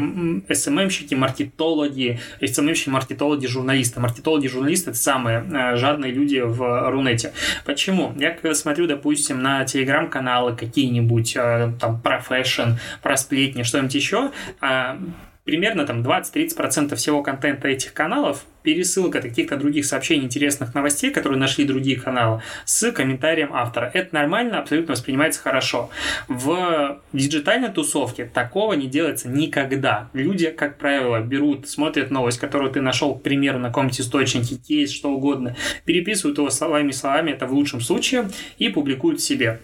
СММщики, 0.50 1.14
маркетологи, 1.14 2.20
СММщики, 2.44 2.88
маркетологи, 2.88 3.46
журналисты. 3.46 4.00
Маркетологи, 4.00 4.46
журналисты– 4.46 4.90
это 4.92 4.98
самые 4.98 5.44
э, 5.52 5.76
жадные 5.76 6.12
люди 6.12 6.38
в 6.38 6.90
Рунете. 6.90 7.32
Почему? 7.64 8.14
Я 8.18 8.30
когда 8.30 8.54
смотрю, 8.54 8.86
допустим, 8.86 9.42
на 9.42 9.64
телеграм-каналы 9.64 10.56
какие-нибудь, 10.56 11.36
э, 11.36 11.72
там, 11.80 12.00
про 12.00 12.20
fashion, 12.20 12.72
про 13.02 13.16
сплетни, 13.16 13.62
что-нибудь 13.62 13.94
еще, 13.94 14.30
а, 14.60 14.98
примерно 15.44 15.86
там 15.86 16.02
20-30% 16.02 16.94
всего 16.94 17.22
контента 17.22 17.68
этих 17.68 17.92
каналов 17.92 18.44
пересылка 18.62 19.20
каких-то 19.20 19.56
других 19.56 19.84
сообщений, 19.84 20.24
интересных 20.24 20.74
новостей, 20.74 21.10
которые 21.10 21.38
нашли 21.38 21.64
другие 21.64 22.00
каналы, 22.00 22.42
с 22.64 22.92
комментарием 22.92 23.52
автора. 23.52 23.90
Это 23.92 24.14
нормально, 24.14 24.60
абсолютно 24.60 24.92
воспринимается 24.92 25.40
хорошо. 25.40 25.90
В 26.28 27.00
диджитальной 27.12 27.70
тусовке 27.70 28.24
такого 28.24 28.74
не 28.74 28.86
делается 28.86 29.28
никогда. 29.28 30.08
Люди, 30.12 30.50
как 30.50 30.78
правило, 30.78 31.20
берут, 31.20 31.68
смотрят 31.68 32.10
новость, 32.10 32.38
которую 32.38 32.70
ты 32.70 32.80
нашел, 32.80 33.16
к 33.16 33.22
примеру, 33.22 33.58
на 33.58 33.68
каком-нибудь 33.68 34.00
источнике, 34.00 34.56
кейс, 34.56 34.92
что 34.92 35.10
угодно, 35.10 35.56
переписывают 35.84 36.38
его 36.38 36.50
словами-словами, 36.50 37.32
это 37.32 37.46
в 37.46 37.52
лучшем 37.52 37.80
случае, 37.80 38.30
и 38.58 38.68
публикуют 38.68 39.20
себе 39.20 39.60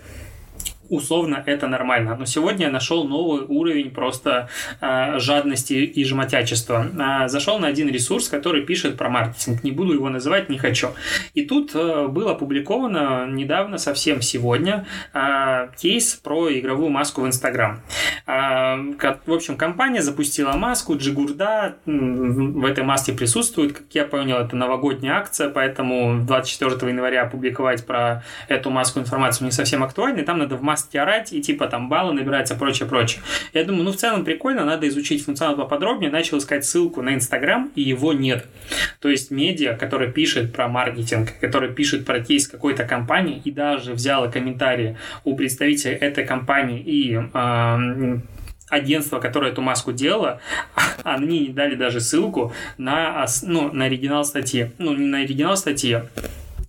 условно 0.88 1.42
это 1.46 1.66
нормально. 1.66 2.16
Но 2.16 2.24
сегодня 2.24 2.66
я 2.66 2.72
нашел 2.72 3.04
новый 3.04 3.44
уровень 3.46 3.90
просто 3.90 4.48
э, 4.80 5.18
жадности 5.18 5.74
и 5.74 6.04
жмотячества. 6.04 6.86
Э, 6.98 7.28
зашел 7.28 7.58
на 7.58 7.68
один 7.68 7.88
ресурс, 7.88 8.28
который 8.28 8.62
пишет 8.64 8.96
про 8.96 9.08
маркетинг. 9.08 9.62
Не 9.64 9.72
буду 9.72 9.92
его 9.92 10.08
называть, 10.08 10.48
не 10.48 10.58
хочу. 10.58 10.88
И 11.34 11.44
тут 11.44 11.74
э, 11.74 12.06
было 12.08 12.32
опубликовано 12.32 13.26
недавно, 13.28 13.78
совсем 13.78 14.22
сегодня, 14.22 14.86
э, 15.14 15.68
кейс 15.76 16.14
про 16.14 16.50
игровую 16.52 16.90
маску 16.90 17.22
в 17.22 17.26
Инстаграм. 17.26 17.80
Э, 18.26 18.76
в 19.26 19.32
общем, 19.32 19.56
компания 19.56 20.02
запустила 20.02 20.52
маску, 20.52 20.96
Джигурда 20.96 21.76
в 21.86 22.64
этой 22.64 22.84
маске 22.84 23.12
присутствует. 23.12 23.72
Как 23.72 23.86
я 23.92 24.04
понял, 24.04 24.36
это 24.36 24.56
новогодняя 24.56 25.16
акция, 25.16 25.50
поэтому 25.50 26.24
24 26.24 26.90
января 26.90 27.22
опубликовать 27.22 27.86
про 27.86 28.22
эту 28.48 28.70
маску 28.70 29.00
информацию 29.00 29.46
не 29.46 29.52
совсем 29.52 29.82
актуально. 29.82 30.20
И 30.20 30.24
там 30.24 30.38
надо 30.38 30.56
в 30.56 30.62
маске 30.62 30.77
масти 30.78 30.96
орать, 30.96 31.32
и 31.32 31.40
типа 31.40 31.66
там 31.66 31.88
баллы 31.88 32.12
набираются, 32.12 32.54
прочее, 32.54 32.88
прочее. 32.88 33.22
Я 33.52 33.64
думаю, 33.64 33.84
ну 33.84 33.92
в 33.92 33.96
целом 33.96 34.24
прикольно, 34.24 34.64
надо 34.64 34.88
изучить 34.88 35.24
функционал 35.24 35.56
поподробнее, 35.56 36.10
начал 36.10 36.38
искать 36.38 36.64
ссылку 36.64 37.02
на 37.02 37.14
Инстаграм, 37.14 37.70
и 37.74 37.82
его 37.82 38.12
нет. 38.12 38.46
То 39.00 39.08
есть 39.08 39.30
медиа, 39.30 39.74
который 39.74 40.12
пишет 40.12 40.52
про 40.52 40.68
маркетинг, 40.68 41.34
который 41.40 41.72
пишет 41.72 42.04
про 42.06 42.20
кейс 42.20 42.46
какой-то 42.48 42.84
компании, 42.84 43.42
и 43.44 43.50
даже 43.50 43.92
взяла 43.92 44.28
комментарии 44.28 44.96
у 45.24 45.36
представителя 45.36 45.96
этой 45.96 46.24
компании 46.24 46.80
и 46.80 47.14
э, 47.16 48.18
агентство, 48.68 49.18
которое 49.18 49.52
эту 49.52 49.62
маску 49.62 49.92
делало, 49.92 50.40
они 51.04 51.40
не 51.40 51.48
дали 51.48 51.74
даже 51.74 52.00
ссылку 52.00 52.52
на, 52.76 53.26
ну, 53.42 53.72
на 53.72 53.86
оригинал 53.86 54.24
статьи. 54.24 54.70
Ну, 54.78 54.94
не 54.94 55.06
на 55.06 55.18
оригинал 55.18 55.56
статьи, 55.56 55.92
а 55.94 56.06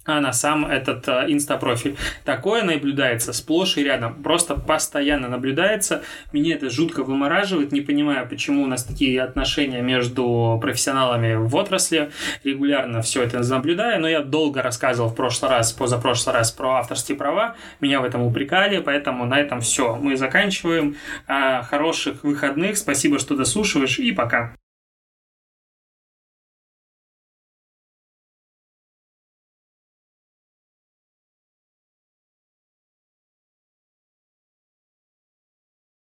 на 0.09 0.33
сам 0.33 0.65
этот 0.65 1.07
э, 1.07 1.25
инстапрофиль. 1.27 1.95
Такое 2.25 2.63
наблюдается 2.63 3.33
сплошь 3.33 3.77
и 3.77 3.83
рядом, 3.83 4.23
просто 4.23 4.55
постоянно 4.55 5.27
наблюдается. 5.27 6.01
Меня 6.31 6.55
это 6.55 6.69
жутко 6.69 7.03
вымораживает, 7.03 7.71
не 7.71 7.81
понимаю, 7.81 8.27
почему 8.27 8.63
у 8.63 8.67
нас 8.67 8.83
такие 8.83 9.21
отношения 9.21 9.81
между 9.81 10.57
профессионалами 10.61 11.35
в 11.35 11.55
отрасли. 11.55 12.09
Регулярно 12.43 13.01
все 13.01 13.23
это 13.23 13.39
наблюдаю, 13.39 14.01
но 14.01 14.07
я 14.07 14.21
долго 14.21 14.61
рассказывал 14.61 15.09
в 15.09 15.15
прошлый 15.15 15.51
раз, 15.51 15.71
позапрошлый 15.71 16.33
раз 16.33 16.51
про 16.51 16.77
авторские 16.77 17.17
права, 17.17 17.55
меня 17.79 18.01
в 18.01 18.05
этом 18.05 18.23
упрекали, 18.23 18.79
поэтому 18.79 19.25
на 19.25 19.39
этом 19.39 19.61
все. 19.61 19.95
Мы 19.95 20.15
заканчиваем. 20.15 20.95
А, 21.27 21.61
хороших 21.63 22.23
выходных, 22.23 22.77
спасибо, 22.77 23.19
что 23.19 23.35
дослушиваешь, 23.35 23.99
и 23.99 24.11
пока. 24.11 24.53